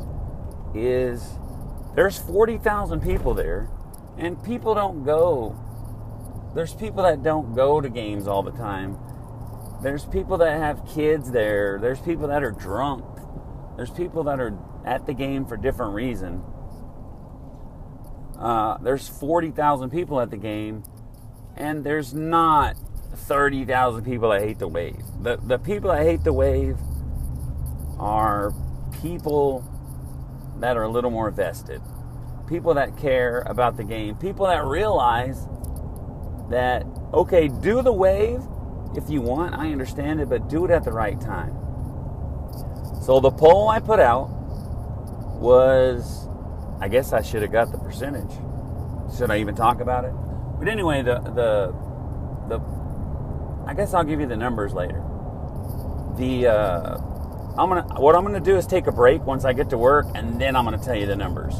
is 0.73 1.37
there's 1.95 2.17
40,000 2.17 3.01
people 3.01 3.33
there, 3.33 3.69
and 4.17 4.41
people 4.43 4.73
don't 4.75 5.03
go. 5.03 5.57
There's 6.55 6.73
people 6.73 7.03
that 7.03 7.23
don't 7.23 7.53
go 7.53 7.81
to 7.81 7.89
games 7.89 8.27
all 8.27 8.43
the 8.43 8.51
time. 8.51 8.97
There's 9.81 10.05
people 10.05 10.37
that 10.39 10.57
have 10.57 10.85
kids 10.87 11.31
there. 11.31 11.79
There's 11.79 11.99
people 11.99 12.27
that 12.27 12.43
are 12.43 12.51
drunk. 12.51 13.05
There's 13.77 13.91
people 13.91 14.23
that 14.23 14.39
are 14.39 14.57
at 14.85 15.05
the 15.05 15.13
game 15.13 15.45
for 15.45 15.57
different 15.57 15.93
reasons. 15.93 16.43
Uh, 18.39 18.77
there's 18.77 19.07
40,000 19.09 19.89
people 19.89 20.21
at 20.21 20.31
the 20.31 20.37
game, 20.37 20.83
and 21.57 21.83
there's 21.83 22.13
not 22.13 22.77
30,000 23.13 24.05
people 24.05 24.29
that 24.29 24.41
hate 24.41 24.59
the 24.59 24.67
wave. 24.67 25.03
The, 25.21 25.37
the 25.37 25.59
people 25.59 25.91
that 25.91 26.03
hate 26.03 26.23
the 26.23 26.31
wave 26.31 26.77
are 27.99 28.53
people 29.01 29.65
that 30.59 30.77
are 30.77 30.83
a 30.83 30.89
little 30.89 31.11
more 31.11 31.29
vested, 31.31 31.81
people 32.47 32.73
that 32.75 32.97
care 32.97 33.43
about 33.45 33.75
the 33.75 33.83
game, 33.83 34.15
people 34.15 34.45
that 34.47 34.63
realize 34.65 35.45
that, 36.49 36.85
okay, 37.13 37.49
do 37.49 37.81
the 37.81 37.93
wave 37.93 38.41
if 38.95 39.09
you 39.09 39.21
want, 39.21 39.53
I 39.53 39.71
understand 39.71 40.21
it, 40.21 40.29
but 40.29 40.49
do 40.49 40.65
it 40.65 40.71
at 40.71 40.83
the 40.83 40.91
right 40.91 41.19
time. 41.19 41.55
So 43.03 43.19
the 43.19 43.31
poll 43.31 43.69
I 43.69 43.79
put 43.79 43.99
out 43.99 44.29
was, 45.39 46.28
I 46.81 46.87
guess 46.87 47.13
I 47.13 47.21
should 47.21 47.41
have 47.41 47.51
got 47.51 47.71
the 47.71 47.77
percentage. 47.77 48.31
Should 49.17 49.31
I 49.31 49.39
even 49.39 49.55
talk 49.55 49.81
about 49.81 50.05
it? 50.05 50.13
But 50.59 50.67
anyway, 50.67 51.01
the 51.01 51.19
the 51.19 51.73
the 52.47 52.59
I 53.67 53.73
guess 53.73 53.93
I'll 53.93 54.03
give 54.03 54.19
you 54.19 54.27
the 54.27 54.37
numbers 54.37 54.73
later. 54.73 55.03
The 56.17 56.47
uh, 56.47 56.97
I'm 57.57 57.69
gonna 57.69 57.99
what 57.99 58.15
I'm 58.15 58.23
gonna 58.23 58.39
do 58.39 58.55
is 58.55 58.65
take 58.65 58.87
a 58.87 58.91
break 58.91 59.25
once 59.25 59.45
I 59.45 59.53
get 59.53 59.69
to 59.71 59.77
work, 59.77 60.07
and 60.15 60.39
then 60.39 60.55
I'm 60.55 60.63
gonna 60.65 60.77
tell 60.77 60.95
you 60.95 61.05
the 61.05 61.15
numbers. 61.15 61.55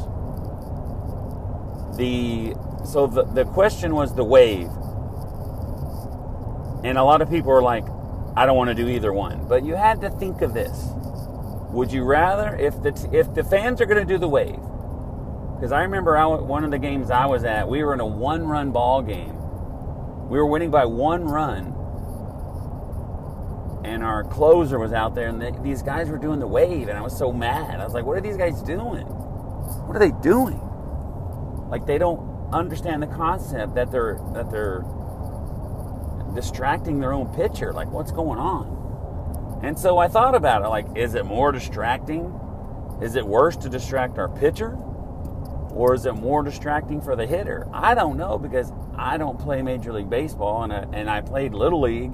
The 1.96 2.54
so 2.84 3.06
the 3.06 3.24
the 3.24 3.44
question 3.44 3.94
was 3.94 4.14
the 4.14 4.24
wave, 4.24 4.70
and 6.84 6.96
a 6.96 7.04
lot 7.04 7.20
of 7.20 7.28
people 7.28 7.52
are 7.52 7.62
like, 7.62 7.84
I 8.36 8.46
don't 8.46 8.56
want 8.56 8.68
to 8.68 8.74
do 8.74 8.88
either 8.88 9.12
one. 9.12 9.46
But 9.46 9.64
you 9.64 9.74
had 9.74 10.00
to 10.00 10.10
think 10.10 10.40
of 10.40 10.54
this. 10.54 10.88
Would 11.72 11.92
you 11.92 12.04
rather 12.04 12.56
if 12.56 12.82
the 12.82 13.08
if 13.12 13.34
the 13.34 13.44
fans 13.44 13.80
are 13.80 13.86
to 13.86 14.04
do 14.04 14.18
the 14.18 14.28
wave? 14.28 14.58
Because 15.60 15.72
I 15.72 15.82
remember 15.82 16.16
I, 16.16 16.24
one 16.24 16.64
of 16.64 16.70
the 16.70 16.78
games 16.78 17.10
I 17.10 17.26
was 17.26 17.44
at, 17.44 17.68
we 17.68 17.84
were 17.84 17.92
in 17.92 18.00
a 18.00 18.06
one-run 18.06 18.70
ball 18.70 19.02
game. 19.02 19.36
We 20.30 20.38
were 20.38 20.46
winning 20.46 20.70
by 20.70 20.86
one 20.86 21.26
run, 21.26 21.66
and 23.84 24.02
our 24.02 24.24
closer 24.24 24.78
was 24.78 24.94
out 24.94 25.14
there, 25.14 25.28
and 25.28 25.62
these 25.62 25.82
guys 25.82 26.08
were 26.08 26.16
doing 26.16 26.40
the 26.40 26.46
wave, 26.46 26.88
and 26.88 26.96
I 26.96 27.02
was 27.02 27.14
so 27.14 27.30
mad. 27.30 27.78
I 27.78 27.84
was 27.84 27.92
like, 27.92 28.06
"What 28.06 28.16
are 28.16 28.22
these 28.22 28.38
guys 28.38 28.62
doing? 28.62 29.04
What 29.04 29.94
are 29.94 29.98
they 29.98 30.12
doing? 30.22 30.58
Like 31.68 31.84
they 31.84 31.98
don't 31.98 32.54
understand 32.54 33.02
the 33.02 33.08
concept 33.08 33.74
that 33.74 33.92
they're 33.92 34.18
that 34.32 34.50
they're 34.50 34.82
distracting 36.34 37.00
their 37.00 37.12
own 37.12 37.26
pitcher. 37.34 37.70
Like, 37.74 37.90
what's 37.90 38.12
going 38.12 38.38
on?" 38.38 39.60
And 39.62 39.78
so 39.78 39.98
I 39.98 40.08
thought 40.08 40.34
about 40.34 40.62
it. 40.62 40.68
Like, 40.68 40.86
is 40.96 41.14
it 41.14 41.26
more 41.26 41.52
distracting? 41.52 42.32
Is 43.02 43.14
it 43.14 43.26
worse 43.26 43.58
to 43.58 43.68
distract 43.68 44.16
our 44.16 44.30
pitcher? 44.30 44.78
Or 45.72 45.94
is 45.94 46.06
it 46.06 46.14
more 46.14 46.42
distracting 46.42 47.00
for 47.00 47.16
the 47.16 47.26
hitter? 47.26 47.68
I 47.72 47.94
don't 47.94 48.16
know 48.16 48.38
because 48.38 48.72
I 48.96 49.16
don't 49.16 49.38
play 49.38 49.62
Major 49.62 49.92
League 49.92 50.10
Baseball 50.10 50.64
and 50.64 50.72
I, 50.72 50.86
and 50.92 51.08
I 51.08 51.20
played 51.20 51.54
Little 51.54 51.80
League 51.80 52.12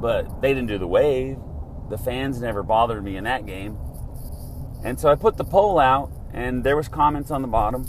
but 0.00 0.40
they 0.40 0.54
didn't 0.54 0.68
do 0.68 0.78
the 0.78 0.86
wave. 0.86 1.38
The 1.90 1.98
fans 1.98 2.40
never 2.40 2.62
bothered 2.62 3.04
me 3.04 3.16
in 3.16 3.24
that 3.24 3.46
game. 3.46 3.78
And 4.82 4.98
so 4.98 5.10
I 5.10 5.14
put 5.14 5.36
the 5.36 5.44
poll 5.44 5.78
out 5.78 6.10
and 6.32 6.64
there 6.64 6.76
was 6.76 6.88
comments 6.88 7.30
on 7.30 7.42
the 7.42 7.48
bottom 7.48 7.86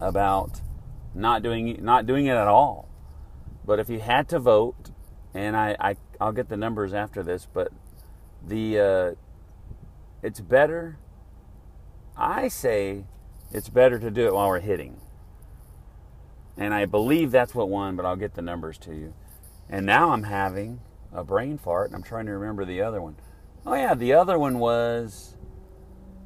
about 0.00 0.60
not 1.14 1.42
doing 1.42 1.78
not 1.84 2.06
doing 2.06 2.26
it 2.26 2.36
at 2.36 2.48
all. 2.48 2.88
But 3.64 3.78
if 3.78 3.90
you 3.90 4.00
had 4.00 4.28
to 4.30 4.38
vote, 4.38 4.90
and 5.34 5.56
I, 5.56 5.76
I 5.78 5.96
I'll 6.20 6.32
get 6.32 6.48
the 6.48 6.56
numbers 6.56 6.94
after 6.94 7.22
this, 7.22 7.46
but 7.52 7.72
the 8.46 8.78
uh, 8.78 9.10
it's 10.22 10.40
better. 10.40 10.98
I 12.16 12.48
say 12.48 13.04
it's 13.52 13.68
better 13.68 13.98
to 13.98 14.10
do 14.10 14.26
it 14.26 14.34
while 14.34 14.48
we're 14.48 14.60
hitting, 14.60 15.00
and 16.56 16.74
I 16.74 16.86
believe 16.86 17.30
that's 17.30 17.54
what 17.54 17.68
won. 17.68 17.96
But 17.96 18.06
I'll 18.06 18.16
get 18.16 18.34
the 18.34 18.42
numbers 18.42 18.78
to 18.78 18.94
you. 18.94 19.14
And 19.68 19.86
now 19.86 20.10
I'm 20.10 20.24
having 20.24 20.80
a 21.12 21.24
brain 21.24 21.56
fart, 21.56 21.88
and 21.88 21.96
I'm 21.96 22.02
trying 22.02 22.26
to 22.26 22.32
remember 22.32 22.64
the 22.64 22.82
other 22.82 23.00
one. 23.00 23.16
Oh, 23.64 23.74
yeah, 23.74 23.94
the 23.94 24.12
other 24.12 24.38
one 24.38 24.58
was 24.58 25.36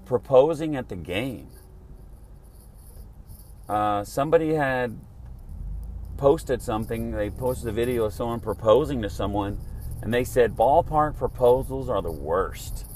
proposing 0.04 0.74
at 0.74 0.88
the 0.88 0.96
game. 0.96 1.48
Uh, 3.68 4.04
somebody 4.04 4.54
had 4.54 4.98
posted 6.16 6.62
something, 6.62 7.10
they 7.10 7.28
posted 7.30 7.68
a 7.68 7.72
video 7.72 8.04
of 8.04 8.14
someone 8.14 8.40
proposing 8.40 9.02
to 9.02 9.10
someone, 9.10 9.58
and 10.02 10.14
they 10.14 10.24
said 10.24 10.56
ballpark 10.56 11.16
proposals 11.16 11.88
are 11.88 12.00
the 12.00 12.10
worst. 12.10 12.86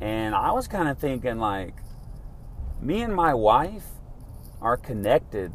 And 0.00 0.34
I 0.34 0.52
was 0.52 0.68
kind 0.68 0.88
of 0.88 0.98
thinking, 0.98 1.38
like, 1.38 1.74
me 2.82 3.00
and 3.00 3.14
my 3.14 3.32
wife 3.32 3.86
are 4.60 4.76
connected 4.76 5.52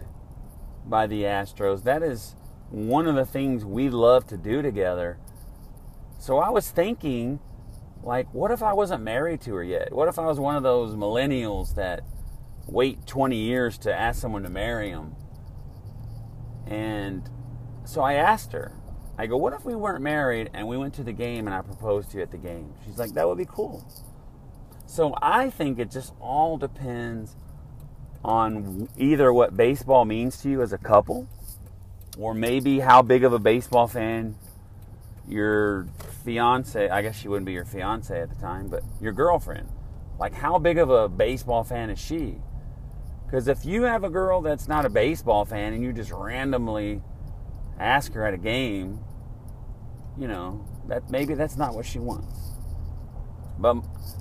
by 0.85 1.05
the 1.07 1.23
Astros. 1.23 1.83
That 1.83 2.01
is 2.01 2.35
one 2.69 3.05
of 3.05 3.15
the 3.15 3.25
things 3.25 3.65
we 3.65 3.89
love 3.89 4.25
to 4.27 4.37
do 4.37 4.61
together. 4.61 5.17
So 6.19 6.37
I 6.37 6.49
was 6.49 6.71
thinking 6.71 7.39
like, 8.01 8.33
what 8.33 8.49
if 8.51 8.63
I 8.63 8.71
wasn't 8.71 9.03
married 9.03 9.41
to 9.41 9.55
her 9.55 9.63
yet? 9.63 9.91
What 9.91 10.07
if 10.07 10.17
I 10.17 10.25
was 10.25 10.39
one 10.39 10.55
of 10.55 10.63
those 10.63 10.95
millennials 10.95 11.75
that 11.75 12.01
wait 12.65 13.05
20 13.05 13.35
years 13.35 13.77
to 13.79 13.93
ask 13.93 14.21
someone 14.21 14.43
to 14.43 14.49
marry 14.49 14.91
them? 14.91 15.15
And 16.65 17.29
so 17.83 18.01
I 18.01 18.13
asked 18.13 18.53
her, 18.53 18.71
I 19.17 19.27
go, 19.27 19.35
what 19.35 19.51
if 19.53 19.65
we 19.65 19.75
weren't 19.75 20.03
married 20.03 20.49
and 20.53 20.67
we 20.67 20.77
went 20.77 20.93
to 20.95 21.03
the 21.03 21.13
game 21.13 21.47
and 21.47 21.55
I 21.55 21.61
proposed 21.61 22.11
to 22.11 22.17
you 22.17 22.23
at 22.23 22.31
the 22.31 22.37
game? 22.37 22.73
She's 22.85 22.97
like, 22.97 23.13
that 23.13 23.27
would 23.27 23.37
be 23.37 23.47
cool. 23.47 23.85
So 24.87 25.13
I 25.21 25.49
think 25.49 25.77
it 25.79 25.91
just 25.91 26.13
all 26.19 26.57
depends 26.57 27.35
on 28.23 28.89
either 28.97 29.31
what 29.31 29.55
baseball 29.55 30.05
means 30.05 30.41
to 30.41 30.49
you 30.49 30.61
as 30.61 30.73
a 30.73 30.77
couple 30.77 31.27
or 32.17 32.33
maybe 32.33 32.79
how 32.79 33.01
big 33.01 33.23
of 33.23 33.31
a 33.33 33.39
baseball 33.39 33.87
fan 33.87 34.35
your 35.27 35.87
fiance, 36.23 36.89
I 36.89 37.01
guess 37.01 37.17
she 37.17 37.27
wouldn't 37.27 37.45
be 37.45 37.51
your 37.51 37.65
fiance 37.65 38.19
at 38.19 38.29
the 38.29 38.35
time, 38.35 38.69
but 38.69 38.81
your 39.01 39.11
girlfriend. 39.11 39.69
Like, 40.17 40.33
how 40.33 40.57
big 40.57 40.77
of 40.77 40.89
a 40.89 41.09
baseball 41.09 41.63
fan 41.63 41.89
is 41.89 41.99
she? 41.99 42.37
Because 43.25 43.47
if 43.49 43.65
you 43.65 43.83
have 43.83 44.05
a 44.05 44.09
girl 44.09 44.41
that's 44.41 44.67
not 44.69 44.85
a 44.85 44.89
baseball 44.89 45.43
fan 45.43 45.73
and 45.73 45.83
you 45.83 45.91
just 45.91 46.11
randomly 46.11 47.01
ask 47.77 48.13
her 48.13 48.25
at 48.25 48.33
a 48.33 48.37
game, 48.37 48.99
you 50.17 50.27
know, 50.27 50.65
that 50.87 51.11
maybe 51.11 51.33
that's 51.33 51.57
not 51.57 51.75
what 51.75 51.85
she 51.85 51.99
wants. 51.99 52.56
But 53.57 53.75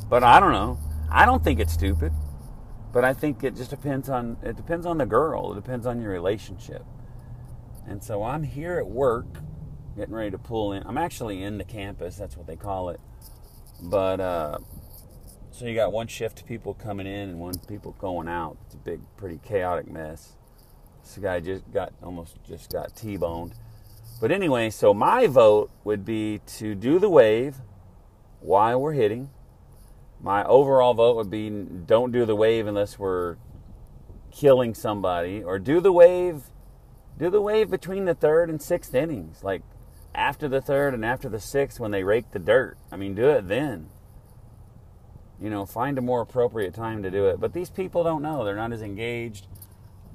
but 0.09 0.23
I 0.23 0.41
don't 0.41 0.53
know. 0.53 0.79
I 1.11 1.27
don't 1.27 1.43
think 1.43 1.61
it's 1.61 1.73
stupid. 1.73 2.13
But 2.93 3.05
I 3.05 3.13
think 3.13 3.45
it 3.45 3.57
just 3.57 3.71
depends 3.71 4.09
on 4.09 4.39
it 4.43 4.57
depends 4.57 4.87
on 4.87 4.99
the 4.99 5.07
girl. 5.07 5.53
It 5.53 5.57
depends 5.57 5.87
on 5.87 6.01
your 6.01 6.11
relationship. 6.11 6.85
And 7.87 8.03
so 8.03 8.23
I'm 8.23 8.43
here 8.43 8.79
at 8.79 8.87
work 8.87 9.27
getting 9.97 10.15
ready 10.15 10.31
to 10.31 10.39
pull 10.39 10.73
in. 10.73 10.83
I'm 10.87 10.99
actually 10.99 11.43
in 11.43 11.59
the 11.59 11.65
campus, 11.65 12.17
that's 12.17 12.37
what 12.37 12.47
they 12.47 12.57
call 12.57 12.91
it. 12.91 13.01
But 13.83 14.21
uh 14.21 14.59
so 15.51 15.65
you 15.65 15.75
got 15.75 15.91
one 15.91 16.07
shift 16.07 16.45
people 16.47 16.75
coming 16.75 17.07
in 17.07 17.31
and 17.31 17.41
one 17.41 17.55
people 17.67 17.93
going 17.99 18.29
out. 18.29 18.59
It's 18.67 18.75
a 18.75 18.79
big, 18.79 19.01
pretty 19.17 19.41
chaotic 19.43 19.91
mess. 19.91 20.35
This 21.03 21.17
guy 21.17 21.41
just 21.41 21.71
got 21.73 21.95
almost 22.03 22.37
just 22.47 22.73
got 22.73 22.95
T-boned. 22.95 23.55
But 24.21 24.33
anyway, 24.33 24.71
so 24.71 24.93
my 24.93 25.27
vote 25.27 25.71
would 25.85 26.05
be 26.05 26.41
to 26.59 26.75
do 26.75 26.99
the 26.99 27.09
wave 27.09 27.57
while 28.41 28.81
we're 28.81 28.93
hitting. 28.93 29.31
My 30.21 30.45
overall 30.45 30.95
vote 30.95 31.17
would 31.17 31.31
be 31.31 31.51
don't 31.51 32.13
do 32.13 32.25
the 32.25 32.37
wave 32.37 32.67
unless 32.67 32.99
we're 32.99 33.37
killing 34.31 34.75
somebody, 34.75 35.43
or 35.43 35.59
do 35.59 35.81
the 35.81 35.93
wave, 35.93 36.43
do 37.19 37.31
the 37.31 37.41
wave 37.41 37.71
between 37.71 38.05
the 38.05 38.15
third 38.15 38.51
and 38.51 38.61
sixth 38.61 38.95
innings, 38.95 39.43
like 39.43 39.63
after 40.15 40.49
the 40.49 40.61
third 40.61 40.95
and 40.95 41.05
after 41.05 41.29
the 41.29 41.41
sixth 41.41 41.79
when 41.79 41.91
they 41.91 42.03
rake 42.03 42.31
the 42.33 42.39
dirt. 42.39 42.77
I 42.91 42.97
mean, 42.97 43.15
do 43.15 43.29
it 43.29 43.49
then 43.49 43.91
you 45.41 45.51
know, 45.51 45.67
find 45.67 45.99
a 45.99 46.01
more 46.01 46.23
appropriate 46.23 46.75
time 46.75 47.03
to 47.03 47.11
do 47.11 47.27
it. 47.27 47.41
But 47.41 47.53
these 47.53 47.71
people 47.71 48.03
don't 48.05 48.23
know. 48.23 48.45
They're 48.45 48.57
not 48.57 48.73
as 48.73 48.83
engaged. 48.83 49.47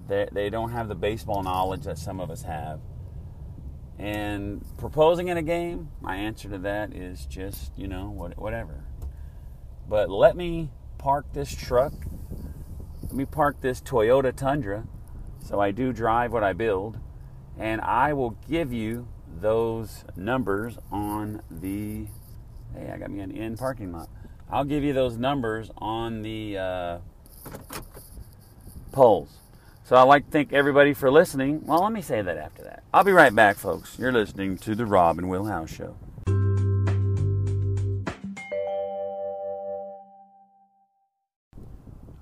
They, 0.07 0.27
they 0.31 0.49
don't 0.49 0.71
have 0.71 0.87
the 0.87 0.95
baseball 0.95 1.43
knowledge 1.43 1.83
that 1.83 1.97
some 1.97 2.19
of 2.19 2.31
us 2.31 2.43
have. 2.43 2.79
And 4.01 4.65
proposing 4.77 5.27
in 5.27 5.37
a 5.37 5.43
game, 5.43 5.89
my 6.01 6.15
answer 6.15 6.49
to 6.49 6.57
that 6.57 6.93
is 6.93 7.25
just, 7.27 7.71
you 7.77 7.87
know, 7.87 8.09
whatever. 8.09 8.83
But 9.87 10.09
let 10.09 10.35
me 10.35 10.71
park 10.97 11.27
this 11.33 11.53
truck. 11.55 11.93
Let 13.03 13.13
me 13.13 13.25
park 13.25 13.61
this 13.61 13.79
Toyota 13.79 14.35
Tundra 14.35 14.87
so 15.43 15.59
I 15.59 15.71
do 15.71 15.93
drive 15.93 16.33
what 16.33 16.43
I 16.43 16.53
build. 16.53 16.99
And 17.59 17.79
I 17.81 18.13
will 18.13 18.31
give 18.49 18.73
you 18.73 19.07
those 19.39 20.03
numbers 20.15 20.77
on 20.91 21.41
the. 21.51 22.07
Hey, 22.73 22.91
I 22.91 22.97
got 22.97 23.11
me 23.11 23.19
an 23.19 23.31
in 23.31 23.55
parking 23.55 23.91
lot 23.91 24.09
I'll 24.51 24.65
give 24.65 24.83
you 24.83 24.91
those 24.91 25.17
numbers 25.17 25.71
on 25.77 26.23
the 26.23 26.57
uh, 26.57 26.97
polls. 28.91 29.29
So 29.91 29.97
I'd 29.97 30.03
like 30.03 30.23
to 30.23 30.31
thank 30.31 30.53
everybody 30.53 30.93
for 30.93 31.11
listening. 31.11 31.65
Well, 31.65 31.83
let 31.83 31.91
me 31.91 32.01
say 32.01 32.21
that 32.21 32.37
after 32.37 32.63
that. 32.63 32.81
I'll 32.93 33.03
be 33.03 33.11
right 33.11 33.35
back, 33.35 33.57
folks. 33.57 33.99
You're 33.99 34.13
listening 34.13 34.57
to 34.59 34.73
the 34.73 34.85
Rob 34.85 35.17
and 35.17 35.29
Wheelhouse 35.29 35.69
Show. 35.69 35.97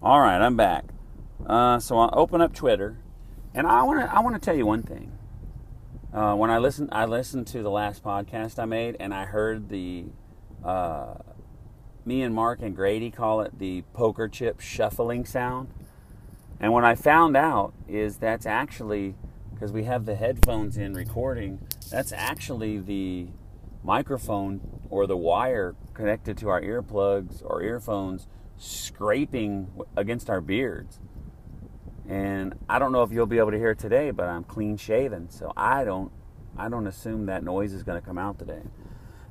All 0.02 0.20
right, 0.20 0.42
I'm 0.42 0.58
back. 0.58 0.86
Uh, 1.46 1.78
so 1.78 2.00
I'll 2.00 2.10
open 2.14 2.42
up 2.42 2.56
Twitter, 2.56 2.98
and 3.54 3.68
I 3.68 3.84
want 3.84 4.00
to 4.00 4.12
I 4.12 4.22
want 4.22 4.34
to 4.34 4.42
tell 4.42 4.58
you 4.58 4.66
one 4.66 4.82
thing. 4.82 5.12
Uh, 6.12 6.34
when 6.34 6.50
I 6.50 6.58
listened, 6.58 6.90
I 6.92 7.06
listened 7.06 7.46
to 7.50 7.62
the 7.62 7.70
last 7.70 8.04
podcast 8.04 8.58
I 8.58 8.66
made, 8.66 8.98
and 9.00 9.14
I 9.14 9.26
heard 9.26 9.70
the 9.70 10.06
uh, 10.66 11.14
me 12.04 12.24
and 12.24 12.34
Mark 12.34 12.64
and 12.64 12.76
Grady 12.76 13.12
call 13.12 13.42
it 13.42 13.60
the 13.60 13.84
poker 13.94 14.28
chip 14.28 14.60
shuffling 14.60 15.24
sound. 15.24 15.68
And 16.60 16.74
what 16.74 16.84
I 16.84 16.96
found 16.96 17.38
out 17.38 17.74
is 17.88 18.18
that's 18.18 18.46
actually 18.46 19.16
because 19.54 19.72
we 19.72 19.84
have 19.84 20.06
the 20.06 20.16
headphones 20.16 20.78
in 20.78 20.94
recording, 20.94 21.60
that's 21.92 22.14
actually 22.14 22.80
the 22.80 23.28
microphone 23.84 24.62
or 24.90 25.06
the 25.06 25.18
wire 25.18 25.76
connected 25.94 26.38
to 26.38 26.50
our 26.50 26.62
earplugs 26.62 27.44
or 27.44 27.62
earphones 27.62 28.28
scraping 28.58 29.68
against 29.98 30.30
our 30.30 30.40
beards. 30.40 31.00
And 32.08 32.56
I 32.70 32.80
don't 32.80 32.92
know 32.92 33.04
if 33.04 33.12
you'll 33.12 33.26
be 33.26 33.38
able 33.38 33.52
to 33.52 33.58
hear 33.58 33.72
it 33.72 33.80
today, 33.80 34.12
but 34.12 34.28
I'm 34.28 34.44
clean 34.44 34.78
shaven, 34.78 35.30
so 35.30 35.52
I 35.56 35.84
don't 35.84 36.12
I 36.58 36.68
don't 36.68 36.88
assume 36.88 37.26
that 37.28 37.44
noise 37.44 37.74
is 37.74 37.84
going 37.84 38.00
to 38.00 38.06
come 38.06 38.18
out 38.18 38.40
today. 38.40 38.64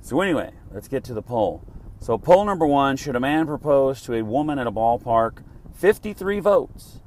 So 0.00 0.20
anyway, 0.20 0.52
let's 0.72 0.88
get 0.88 1.04
to 1.04 1.14
the 1.14 1.22
poll. 1.22 1.62
So, 2.00 2.16
poll 2.16 2.44
number 2.44 2.66
one 2.66 2.96
Should 2.96 3.16
a 3.16 3.20
man 3.20 3.46
propose 3.46 4.02
to 4.02 4.14
a 4.14 4.22
woman 4.22 4.58
at 4.58 4.66
a 4.66 4.72
ballpark? 4.72 5.42
53 5.74 6.40
votes, 6.40 7.00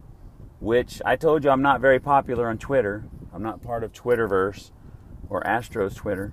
which 0.61 1.01
I 1.03 1.15
told 1.15 1.43
you 1.43 1.49
I'm 1.49 1.63
not 1.63 1.81
very 1.81 1.99
popular 1.99 2.47
on 2.47 2.57
Twitter. 2.57 3.03
I'm 3.33 3.41
not 3.41 3.61
part 3.61 3.83
of 3.83 3.91
Twitterverse 3.91 4.71
or 5.27 5.41
Astros 5.41 5.95
Twitter. 5.95 6.31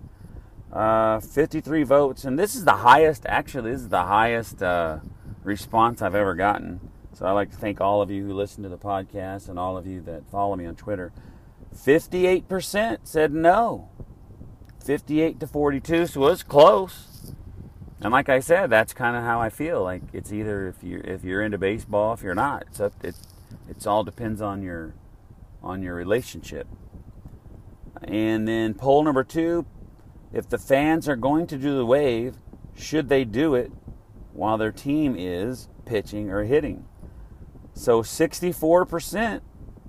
Uh, 0.70 1.18
53 1.18 1.82
votes, 1.82 2.24
and 2.24 2.38
this 2.38 2.54
is 2.54 2.66
the 2.66 2.76
highest, 2.76 3.24
actually, 3.26 3.72
this 3.72 3.80
is 3.80 3.88
the 3.88 4.04
highest 4.04 4.62
uh, 4.62 4.98
response 5.42 6.02
I've 6.02 6.14
ever 6.14 6.34
gotten. 6.34 6.90
So, 7.14 7.26
I'd 7.26 7.32
like 7.32 7.50
to 7.52 7.56
thank 7.56 7.80
all 7.80 8.02
of 8.02 8.10
you 8.10 8.26
who 8.26 8.34
listen 8.34 8.62
to 8.64 8.68
the 8.68 8.76
podcast 8.76 9.48
and 9.48 9.58
all 9.58 9.78
of 9.78 9.86
you 9.86 10.02
that 10.02 10.30
follow 10.30 10.54
me 10.56 10.66
on 10.66 10.76
Twitter. 10.76 11.10
58% 11.74 12.98
said 13.04 13.32
no. 13.32 13.88
58 14.84 15.40
to 15.40 15.46
42, 15.46 16.06
so 16.06 16.26
it's 16.26 16.42
close. 16.42 17.32
And 18.00 18.12
like 18.12 18.28
I 18.28 18.40
said, 18.40 18.70
that's 18.70 18.92
kind 18.92 19.16
of 19.16 19.22
how 19.22 19.40
I 19.40 19.48
feel. 19.48 19.82
Like 19.82 20.02
it's 20.12 20.32
either 20.32 20.68
if 20.68 20.84
you 20.84 21.00
if 21.04 21.24
you're 21.24 21.42
into 21.42 21.58
baseball, 21.58 22.12
if 22.12 22.22
you're 22.22 22.34
not, 22.34 22.64
it's 22.68 22.80
up, 22.80 22.92
it 23.02 23.16
it's 23.68 23.86
all 23.86 24.04
depends 24.04 24.40
on 24.40 24.62
your 24.62 24.94
on 25.62 25.82
your 25.82 25.94
relationship. 25.94 26.66
And 28.02 28.46
then 28.46 28.74
poll 28.74 29.02
number 29.02 29.24
two, 29.24 29.66
if 30.32 30.48
the 30.48 30.58
fans 30.58 31.08
are 31.08 31.16
going 31.16 31.46
to 31.48 31.58
do 31.58 31.76
the 31.76 31.84
wave, 31.84 32.36
should 32.76 33.08
they 33.08 33.24
do 33.24 33.54
it 33.54 33.72
while 34.32 34.56
their 34.56 34.70
team 34.70 35.16
is 35.18 35.68
pitching 35.84 36.30
or 36.30 36.44
hitting? 36.44 36.84
So 37.74 38.02
64% 38.02 39.40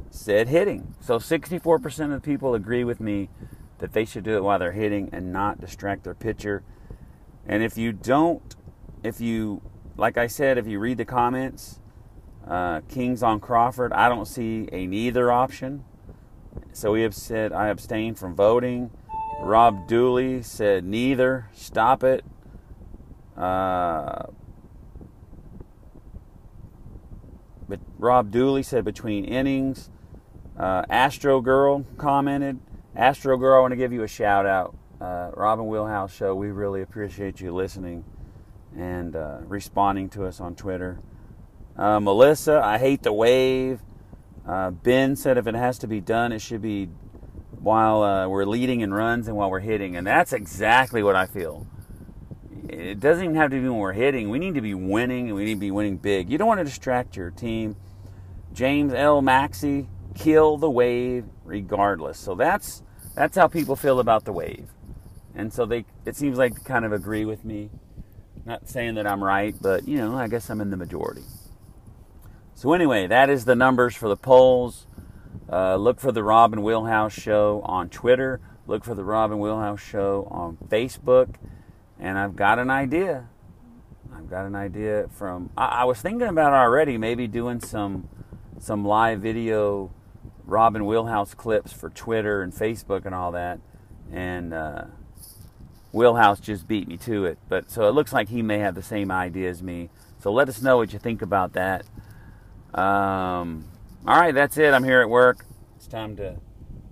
said 0.09 0.47
hitting. 0.47 0.95
So 0.99 1.19
64% 1.19 2.15
of 2.15 2.23
people 2.23 2.55
agree 2.55 2.83
with 2.83 2.99
me 2.99 3.29
that 3.77 3.93
they 3.93 4.05
should 4.05 4.23
do 4.23 4.35
it 4.35 4.43
while 4.43 4.57
they're 4.57 4.71
hitting 4.71 5.09
and 5.11 5.31
not 5.31 5.61
distract 5.61 6.03
their 6.03 6.15
pitcher 6.15 6.63
and 7.49 7.63
if 7.63 7.79
you 7.79 7.91
don't, 7.91 8.55
if 9.03 9.19
you, 9.19 9.63
like 9.97 10.19
I 10.19 10.27
said, 10.27 10.59
if 10.59 10.67
you 10.67 10.77
read 10.79 10.99
the 10.99 11.05
comments, 11.05 11.79
uh, 12.47 12.81
Kings 12.89 13.23
on 13.23 13.39
Crawford, 13.39 13.93
I 13.93 14.09
don't 14.09 14.25
see 14.25 14.67
a 14.71 14.85
neither 14.85 15.31
option. 15.31 15.83
So 16.73 16.93
we 16.93 17.01
have 17.01 17.15
said 17.15 17.51
I 17.51 17.67
abstain 17.67 18.15
from 18.15 18.35
voting. 18.35 18.91
Rob 19.41 19.87
Dooley 19.87 20.41
said 20.43 20.83
neither. 20.83 21.49
Stop 21.53 22.03
it. 22.03 22.25
Uh, 23.37 24.23
but 27.67 27.79
Rob 27.97 28.31
Dooley 28.31 28.63
said 28.63 28.83
between 28.83 29.23
innings. 29.25 29.89
Uh, 30.57 30.83
Astro 30.89 31.39
Girl 31.39 31.85
commented. 31.97 32.59
Astro 32.95 33.37
Girl, 33.37 33.57
I 33.57 33.61
want 33.61 33.71
to 33.71 33.77
give 33.77 33.93
you 33.93 34.03
a 34.03 34.07
shout 34.07 34.45
out 34.45 34.75
uh, 34.99 35.31
Robin 35.35 35.67
Wheelhouse 35.67 36.13
Show. 36.13 36.35
We 36.35 36.47
really 36.49 36.81
appreciate 36.81 37.39
you 37.39 37.53
listening 37.53 38.03
and 38.75 39.15
uh, 39.15 39.37
responding 39.45 40.09
to 40.09 40.25
us 40.25 40.39
on 40.41 40.55
Twitter. 40.55 40.99
Uh, 41.79 41.99
Melissa, 42.01 42.61
I 42.61 42.77
hate 42.77 43.03
the 43.03 43.13
wave. 43.13 43.79
Uh, 44.45 44.71
ben 44.71 45.15
said 45.15 45.37
if 45.37 45.47
it 45.47 45.55
has 45.55 45.77
to 45.79 45.87
be 45.87 46.01
done, 46.01 46.33
it 46.33 46.41
should 46.41 46.61
be 46.61 46.89
while 47.61 48.03
uh, 48.03 48.27
we're 48.27 48.45
leading 48.45 48.81
in 48.81 48.93
runs 48.93 49.27
and 49.27 49.37
while 49.37 49.49
we're 49.49 49.61
hitting. 49.61 49.95
And 49.95 50.05
that's 50.05 50.33
exactly 50.33 51.01
what 51.03 51.15
I 51.15 51.25
feel. 51.25 51.65
It 52.67 52.99
doesn't 52.99 53.23
even 53.23 53.35
have 53.37 53.51
to 53.51 53.55
be 53.61 53.69
when 53.69 53.77
we're 53.79 53.93
hitting. 53.93 54.29
We 54.29 54.39
need 54.39 54.55
to 54.55 54.61
be 54.61 54.73
winning 54.73 55.27
and 55.27 55.35
we 55.35 55.45
need 55.45 55.55
to 55.55 55.59
be 55.59 55.71
winning 55.71 55.97
big. 55.97 56.29
You 56.29 56.37
don't 56.37 56.47
want 56.47 56.59
to 56.59 56.65
distract 56.65 57.15
your 57.15 57.31
team. 57.31 57.77
James 58.53 58.93
L. 58.93 59.21
Maxey, 59.21 59.87
kill 60.15 60.57
the 60.57 60.69
wave 60.69 61.25
regardless. 61.45 62.19
So 62.19 62.35
that's 62.35 62.83
that's 63.15 63.37
how 63.37 63.47
people 63.47 63.75
feel 63.77 63.99
about 63.99 64.25
the 64.25 64.33
wave 64.33 64.67
and 65.39 65.53
so 65.53 65.65
they 65.65 65.85
it 66.05 66.15
seems 66.15 66.37
like 66.37 66.55
they 66.55 66.63
kind 66.63 66.85
of 66.85 66.91
agree 66.91 67.25
with 67.25 67.45
me. 67.45 67.69
Not 68.45 68.67
saying 68.67 68.95
that 68.95 69.07
I'm 69.07 69.23
right, 69.23 69.55
but 69.61 69.87
you 69.87 69.97
know, 69.97 70.17
I 70.17 70.27
guess 70.27 70.49
I'm 70.49 70.61
in 70.61 70.69
the 70.69 70.77
majority. 70.77 71.23
So 72.59 72.73
anyway, 72.73 73.07
that 73.07 73.29
is 73.29 73.45
the 73.45 73.55
numbers 73.55 73.95
for 73.95 74.09
the 74.09 74.17
polls. 74.17 74.85
Uh, 75.49 75.77
look 75.77 75.97
for 75.97 76.11
the 76.11 76.25
Robin 76.25 76.61
Wheelhouse 76.61 77.13
Show 77.13 77.61
on 77.63 77.87
Twitter. 77.87 78.41
Look 78.67 78.83
for 78.83 78.93
the 78.93 79.03
Robin 79.05 79.39
Wheelhouse 79.39 79.79
Show 79.79 80.27
on 80.29 80.57
Facebook. 80.67 81.35
And 81.97 82.17
I've 82.17 82.35
got 82.35 82.59
an 82.59 82.69
idea. 82.69 83.29
I've 84.13 84.29
got 84.29 84.45
an 84.45 84.55
idea 84.55 85.07
from. 85.17 85.51
I, 85.55 85.67
I 85.67 85.83
was 85.85 86.01
thinking 86.01 86.27
about 86.27 86.51
already 86.51 86.97
maybe 86.97 87.27
doing 87.27 87.61
some 87.61 88.09
some 88.57 88.83
live 88.83 89.21
video 89.21 89.93
Robin 90.43 90.85
Wheelhouse 90.85 91.33
clips 91.33 91.71
for 91.71 91.89
Twitter 91.89 92.41
and 92.41 92.51
Facebook 92.51 93.05
and 93.05 93.15
all 93.15 93.31
that. 93.31 93.61
And 94.11 94.53
uh, 94.53 94.83
Wheelhouse 95.93 96.41
just 96.41 96.67
beat 96.67 96.89
me 96.89 96.97
to 96.97 97.23
it. 97.23 97.37
But 97.47 97.71
so 97.71 97.87
it 97.87 97.91
looks 97.91 98.11
like 98.11 98.27
he 98.27 98.41
may 98.41 98.57
have 98.57 98.75
the 98.75 98.83
same 98.83 99.11
idea 99.11 99.49
as 99.49 99.63
me. 99.63 99.89
So 100.21 100.29
let 100.29 100.49
us 100.49 100.61
know 100.61 100.75
what 100.75 100.91
you 100.91 100.99
think 100.99 101.21
about 101.21 101.53
that. 101.53 101.85
Um, 102.73 103.65
all 104.05 104.19
right, 104.19 104.33
that's 104.33 104.57
it. 104.57 104.73
I'm 104.73 104.83
here 104.83 105.01
at 105.01 105.09
work. 105.09 105.45
It's 105.75 105.87
time 105.87 106.15
to 106.17 106.37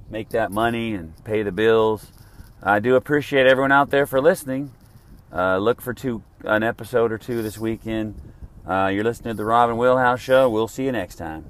make 0.09 0.29
that 0.29 0.51
money 0.51 0.93
and 0.93 1.13
pay 1.23 1.43
the 1.43 1.51
bills. 1.51 2.11
I 2.61 2.79
do 2.79 2.95
appreciate 2.95 3.45
everyone 3.45 3.71
out 3.71 3.89
there 3.89 4.05
for 4.05 4.21
listening. 4.21 4.71
Uh, 5.31 5.57
look 5.57 5.81
for 5.81 5.93
two 5.93 6.23
an 6.43 6.63
episode 6.63 7.11
or 7.11 7.17
two 7.17 7.41
this 7.41 7.57
weekend. 7.57 8.19
Uh, 8.67 8.87
you're 8.93 9.03
listening 9.03 9.33
to 9.33 9.37
the 9.37 9.45
Robin 9.45 9.77
Wheelhouse 9.77 10.19
Show. 10.19 10.49
We'll 10.49 10.67
see 10.67 10.85
you 10.85 10.91
next 10.91 11.15
time. 11.15 11.49